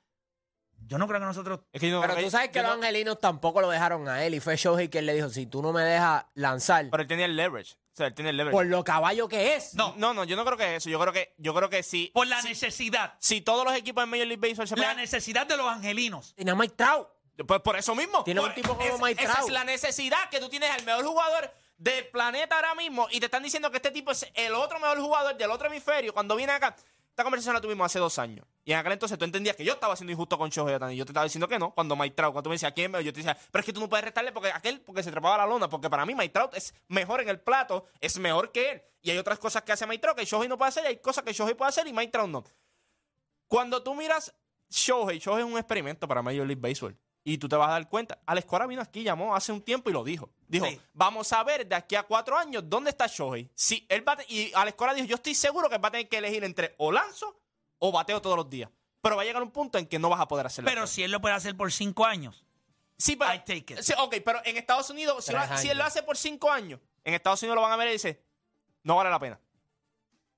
yo 0.88 0.98
no 0.98 1.08
creo 1.08 1.20
que 1.20 1.26
nosotros... 1.26 1.60
es 1.72 1.82
que 1.82 1.92
no 1.92 2.02
Pero 2.02 2.16
tú 2.16 2.30
sabes 2.32 2.50
que 2.50 2.62
los 2.62 2.70
no- 2.70 2.76
angelinos 2.76 3.20
tampoco 3.20 3.62
lo 3.62 3.70
dejaron 3.70 4.08
a 4.08 4.24
él 4.24 4.34
y 4.34 4.40
fue 4.40 4.56
Shohei 4.56 4.90
quien 4.90 5.06
le 5.06 5.14
dijo, 5.14 5.30
si 5.30 5.46
tú 5.46 5.62
no 5.62 5.74
me 5.74 5.84
dejas 5.84 6.26
lanzar, 6.36 6.90
Pero 6.90 7.02
él 7.04 7.08
tenía 7.08 7.26
el 7.26 7.36
leverage. 7.36 7.74
O 7.74 7.98
sea, 8.00 8.08
él 8.08 8.14
tenía 8.16 8.30
el 8.32 8.38
leverage. 8.38 8.56
por 8.56 8.66
lo 8.66 8.84
caballo 8.84 9.28
que 9.28 9.56
es. 9.56 9.76
No. 9.76 9.94
No, 9.98 10.14
no, 10.14 10.24
yo 10.24 10.38
no 10.38 10.46
creo 10.46 10.58
que 10.58 10.78
eso. 10.78 10.90
Yo 10.90 11.00
creo 11.02 11.12
que, 11.12 11.36
yo 11.38 11.54
creo 11.54 11.70
que 11.70 11.84
si, 11.84 12.08
Por 12.14 12.28
la 12.28 12.42
necesidad, 12.42 13.16
si 13.20 13.42
todos 13.42 13.66
los 13.66 13.76
equipos 13.76 14.04
en 14.06 14.10
Major 14.10 14.26
League 14.28 14.42
Baseball 14.42 14.68
se 14.70 14.76
la 14.78 14.82
pegan, 14.84 14.98
necesidad 14.98 15.46
de 15.46 15.58
los 15.58 15.68
angelinos. 15.68 16.34
Tiene 16.36 16.52
a 16.52 16.56
Mike 16.56 16.76
Trout. 16.78 17.08
Pues 17.48 17.62
por 17.62 17.76
eso 17.78 17.96
mismo. 17.96 18.24
Tiene 18.24 18.40
un 18.42 18.48
Por- 18.48 18.56
tipo 18.56 18.78
como 18.78 19.08
es- 19.08 19.18
Esa 19.20 19.42
es 19.42 19.50
la 19.50 19.64
necesidad 19.64 20.30
que 20.30 20.40
tú 20.40 20.50
tienes 20.50 20.70
al 20.72 20.84
mejor 20.86 21.06
jugador 21.06 21.52
del 21.78 22.08
planeta 22.08 22.56
ahora 22.56 22.76
mismo 22.76 23.08
y 23.12 23.20
te 23.20 23.26
están 23.28 23.44
diciendo 23.44 23.72
que 23.72 23.78
este 23.78 23.92
tipo 23.92 24.12
es 24.12 24.26
el 24.34 24.54
otro 24.54 24.80
mejor 24.80 25.00
jugador 25.00 25.38
del 25.38 25.50
otro 25.52 25.68
hemisferio. 25.68 26.14
Cuando 26.14 26.36
viene 26.36 26.52
acá, 26.52 26.76
esta 27.10 27.24
conversación 27.24 27.54
la 27.56 27.62
tuvimos 27.62 27.86
hace 27.86 28.00
dos 28.00 28.18
años. 28.20 28.46
Y 28.66 28.72
en 28.74 28.78
aquel 28.80 28.94
entonces 28.94 29.18
tú 29.18 29.26
entendías 29.26 29.56
que 29.56 29.64
yo 29.66 29.74
estaba 29.74 29.96
siendo 29.96 30.12
injusto 30.12 30.38
con 30.38 30.50
Shohei 30.50 30.76
Ohtani. 30.76 30.96
Yo 30.96 31.06
te 31.06 31.12
estaba 31.12 31.24
diciendo 31.24 31.48
que 31.48 31.58
no. 31.58 31.74
Cuando 31.74 31.96
Mike 31.96 32.16
Trout, 32.16 32.34
cuando 32.34 32.44
tú 32.44 32.50
me 32.50 32.56
decías 32.56 32.72
quién 32.74 32.92
yo 32.92 33.00
te 33.14 33.20
decía, 33.20 33.38
pero 33.52 33.60
es 33.62 33.66
que 33.66 33.74
tú 33.74 33.80
no 33.80 33.90
puedes 33.90 34.04
restarle 34.06 34.32
porque 34.32 34.52
aquel, 34.52 34.82
porque 34.82 35.02
se 35.04 35.12
trepaba 35.12 35.38
la 35.38 35.46
lona. 35.46 35.70
Porque 35.70 35.90
para 35.90 36.06
mí 36.06 36.14
Mike 36.16 36.30
Trout 36.34 36.54
es 36.56 36.74
mejor 36.88 37.22
en 37.22 37.30
el 37.30 37.40
plato, 37.40 37.86
es 38.02 38.18
mejor 38.20 38.52
que 38.52 38.72
él. 38.72 38.82
Y 39.02 39.12
hay 39.12 39.18
otras 39.18 39.40
cosas 39.40 39.64
que 39.64 39.72
hace 39.72 39.88
Mike 39.88 40.02
Trout 40.02 40.18
que 40.18 40.26
Shohei 40.26 40.48
no 40.50 40.58
puede 40.58 40.70
hacer 40.70 40.84
y 40.84 40.88
hay 40.88 40.98
cosas 40.98 41.24
que 41.24 41.34
Shohei 41.34 41.56
puede 41.56 41.70
hacer 41.70 41.88
y 41.88 41.94
Mike 41.94 42.12
Trout 42.12 42.30
no. 42.30 42.44
Cuando 43.48 43.82
tú 43.82 43.96
miras 43.96 44.34
Shohei, 44.70 45.20
Shohei 45.20 45.40
es 45.44 45.50
un 45.52 45.58
experimento 45.58 46.08
para 46.08 46.22
Major 46.22 46.46
League 46.46 46.62
Baseball. 46.62 46.96
Y 47.32 47.38
tú 47.38 47.48
te 47.48 47.56
vas 47.56 47.70
a 47.70 47.74
dar 47.74 47.88
cuenta. 47.88 48.18
Alex 48.26 48.48
Cora 48.48 48.66
vino 48.66 48.82
aquí, 48.82 49.04
llamó 49.04 49.36
hace 49.36 49.52
un 49.52 49.62
tiempo 49.62 49.90
y 49.90 49.94
lo 49.94 50.04
dijo. 50.04 50.32
Dijo, 50.48 50.66
Sí. 50.66 50.82
vamos 50.94 51.32
a 51.32 51.44
ver 51.44 51.68
de 51.68 51.76
aquí 51.76 51.96
a 51.96 52.02
cuatro 52.04 52.36
años 52.36 52.64
dónde 52.66 52.90
está 52.90 53.06
Shohei. 53.06 53.50
Si 53.54 53.86
él 53.88 54.08
va 54.08 54.18
y 54.28 54.52
Alex 54.56 54.76
Cora 54.76 54.94
dijo, 54.96 55.06
yo 55.06 55.16
estoy 55.16 55.36
seguro 55.36 55.70
que 55.70 55.78
va 55.78 55.90
a 55.90 55.92
tener 55.92 56.10
que 56.10 56.18
elegir 56.18 56.44
entre 56.44 56.74
o 56.80 56.92
lanzo 56.92 57.40
o 57.78 57.92
bateo 57.92 58.20
todos 58.20 58.36
los 58.36 58.50
días. 58.50 58.70
Pero 59.02 59.16
va 59.16 59.22
a 59.22 59.26
llegar 59.26 59.44
un 59.44 59.52
punto 59.52 59.78
en 59.78 59.86
que 59.86 60.00
no 60.00 60.10
vas 60.10 60.20
a 60.20 60.28
poder 60.28 60.48
hacerlo. 60.48 60.70
Pero 60.72 60.88
si 60.88 61.04
él 61.04 61.12
lo 61.12 61.22
puede 61.22 61.36
hacer 61.36 61.56
por 61.56 61.72
cinco 61.72 62.04
años, 62.06 62.44
sí, 62.98 63.16
pero, 63.16 63.32
I 63.34 63.40
take 63.40 63.74
it. 63.76 63.80
sí, 63.82 63.94
ok, 64.00 64.16
pero 64.26 64.42
en 64.44 64.58
Estados 64.58 64.90
Unidos, 64.90 65.24
si, 65.24 65.34
si 65.58 65.70
él 65.70 65.78
lo 65.78 65.84
hace 65.84 66.02
por 66.02 66.18
cinco 66.18 66.52
años, 66.52 66.80
en 67.04 67.14
Estados 67.14 67.42
Unidos 67.44 67.56
lo 67.56 67.62
van 67.62 67.72
a 67.74 67.78
ver 67.78 67.90
y 67.90 67.92
dice, 67.94 68.24
no 68.84 68.96
vale 68.96 69.10
la 69.12 69.20
pena. 69.20 69.40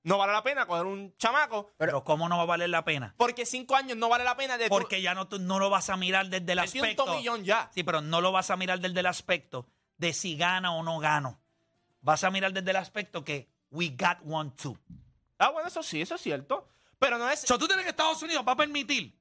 No 0.04 0.18
vale 0.18 0.32
la 0.32 0.42
pena 0.42 0.66
coger 0.66 0.86
un 0.86 1.16
chamaco 1.16 1.70
Pero 1.78 2.02
¿cómo 2.02 2.28
no 2.28 2.36
va 2.36 2.42
a 2.42 2.46
valer 2.46 2.70
la 2.70 2.84
pena? 2.84 3.14
porque 3.16 3.46
cinco 3.46 3.76
años 3.76 3.96
no 3.96 4.08
vale 4.08 4.24
la 4.24 4.36
pena 4.36 4.58
de 4.58 4.64
tu- 4.64 4.70
Porque 4.70 5.00
ya 5.00 5.14
no, 5.14 5.28
tú 5.28 5.38
no 5.38 5.58
lo 5.60 5.70
vas 5.70 5.90
a 5.90 5.96
mirar 5.96 6.26
desde 6.28 6.52
el 6.52 6.58
Él 6.58 6.70
tiene 6.72 6.88
un 6.88 6.90
aspecto. 6.90 7.04
tomillón 7.04 7.44
ya. 7.44 7.70
Sí, 7.74 7.82
pero 7.84 8.00
no 8.00 8.20
lo 8.20 8.32
vas 8.32 8.50
a 8.50 8.56
mirar 8.56 8.80
desde 8.80 8.98
el 9.00 9.06
aspecto 9.06 9.66
de 9.98 10.12
si 10.12 10.36
gana 10.36 10.74
o 10.74 10.82
no 10.82 10.98
gano. 10.98 11.40
Vas 12.00 12.24
a 12.24 12.30
mirar 12.30 12.52
desde 12.52 12.70
el 12.70 12.76
aspecto 12.76 13.22
que 13.24 13.48
we 13.70 13.90
got 13.90 14.18
one 14.28 14.50
too. 14.60 14.76
Ah, 15.38 15.50
bueno, 15.50 15.68
eso 15.68 15.82
sí, 15.84 16.02
eso 16.02 16.16
es 16.16 16.20
cierto. 16.20 16.68
Pero 16.98 17.16
no 17.18 17.30
es. 17.30 17.40
So, 17.40 17.58
tú 17.58 17.66
tienes 17.66 17.84
que 17.84 17.90
Estados 17.90 18.20
Unidos 18.22 18.44
va 18.46 18.52
a 18.52 18.56
permitir. 18.56 19.16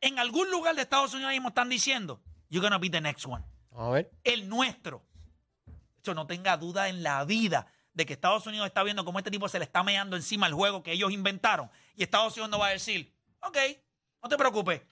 En 0.00 0.18
algún 0.18 0.50
lugar 0.50 0.74
de 0.76 0.82
Estados 0.82 1.12
Unidos 1.14 1.32
mismo 1.32 1.48
están 1.48 1.68
diciendo, 1.68 2.20
you're 2.48 2.64
gonna 2.64 2.78
be 2.78 2.90
the 2.90 3.00
next 3.00 3.26
one. 3.26 3.44
A 3.76 3.88
ver. 3.90 4.10
El 4.24 4.48
nuestro. 4.48 5.02
Yo 6.04 6.14
no 6.14 6.26
tenga 6.26 6.56
duda 6.56 6.88
en 6.88 7.02
la 7.02 7.24
vida 7.24 7.66
de 7.94 8.06
que 8.06 8.14
Estados 8.14 8.46
Unidos 8.46 8.66
está 8.66 8.82
viendo 8.82 9.04
cómo 9.04 9.18
este 9.18 9.30
tipo 9.30 9.48
se 9.48 9.58
le 9.58 9.64
está 9.64 9.82
meando 9.82 10.16
encima 10.16 10.46
el 10.46 10.54
juego 10.54 10.82
que 10.82 10.92
ellos 10.92 11.12
inventaron. 11.12 11.70
Y 11.94 12.02
Estados 12.02 12.34
Unidos 12.34 12.50
no 12.50 12.58
va 12.58 12.68
a 12.68 12.70
decir, 12.70 13.12
ok, 13.40 13.58
no 14.22 14.28
te 14.28 14.36
preocupes. 14.36 14.82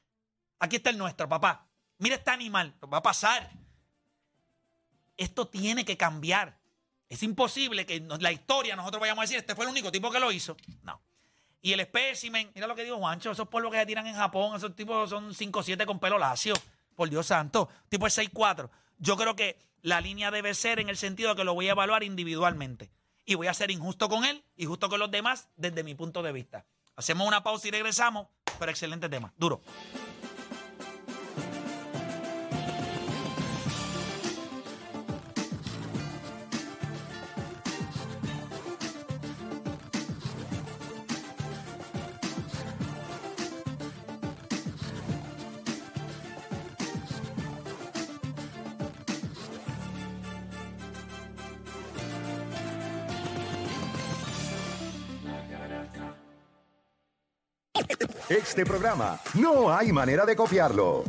Aquí 0.58 0.76
está 0.76 0.90
el 0.90 0.98
nuestro, 0.98 1.28
papá. 1.28 1.66
Mira 1.98 2.16
este 2.16 2.30
animal. 2.30 2.74
Va 2.92 2.98
a 2.98 3.02
pasar. 3.02 3.50
Esto 5.16 5.46
tiene 5.48 5.84
que 5.84 5.96
cambiar. 5.96 6.58
Es 7.08 7.22
imposible 7.22 7.86
que 7.86 8.00
la 8.20 8.32
historia 8.32 8.76
nosotros 8.76 9.00
vayamos 9.00 9.22
a 9.22 9.24
decir, 9.24 9.38
este 9.38 9.54
fue 9.54 9.64
el 9.64 9.70
único 9.70 9.90
tipo 9.90 10.10
que 10.10 10.20
lo 10.20 10.30
hizo. 10.30 10.56
No. 10.82 11.00
Y 11.62 11.72
el 11.72 11.80
espécimen, 11.80 12.50
mira 12.54 12.66
lo 12.66 12.74
que 12.74 12.84
dijo 12.84 12.96
Juancho, 12.96 13.30
esos 13.30 13.48
polvos 13.48 13.72
que 13.72 13.78
se 13.78 13.86
tiran 13.86 14.06
en 14.06 14.14
Japón, 14.14 14.56
esos 14.56 14.74
tipos 14.74 15.10
son 15.10 15.34
5'7 15.34 15.84
con 15.84 15.98
pelo 15.98 16.18
lacio. 16.18 16.54
Por 16.94 17.10
Dios 17.10 17.26
santo, 17.26 17.68
tipo 17.88 18.06
es 18.06 18.18
6'4. 18.18 18.70
Yo 18.98 19.16
creo 19.16 19.36
que 19.36 19.58
la 19.82 20.00
línea 20.00 20.30
debe 20.30 20.54
ser 20.54 20.78
en 20.78 20.88
el 20.88 20.96
sentido 20.96 21.30
de 21.30 21.36
que 21.36 21.44
lo 21.44 21.54
voy 21.54 21.68
a 21.68 21.72
evaluar 21.72 22.02
individualmente. 22.02 22.90
Y 23.24 23.34
voy 23.34 23.46
a 23.46 23.54
ser 23.54 23.70
injusto 23.70 24.08
con 24.08 24.24
él 24.24 24.44
y 24.56 24.66
justo 24.66 24.88
con 24.88 24.98
los 24.98 25.10
demás 25.10 25.48
desde 25.56 25.84
mi 25.84 25.94
punto 25.94 26.22
de 26.22 26.32
vista. 26.32 26.66
Hacemos 26.96 27.26
una 27.26 27.42
pausa 27.42 27.68
y 27.68 27.70
regresamos, 27.70 28.26
pero 28.58 28.70
excelente 28.70 29.08
tema. 29.08 29.32
Duro. 29.36 29.62
Este 58.50 58.66
programa 58.66 59.16
no 59.34 59.72
hay 59.72 59.92
manera 59.92 60.26
de 60.26 60.34
copiarlo. 60.34 60.98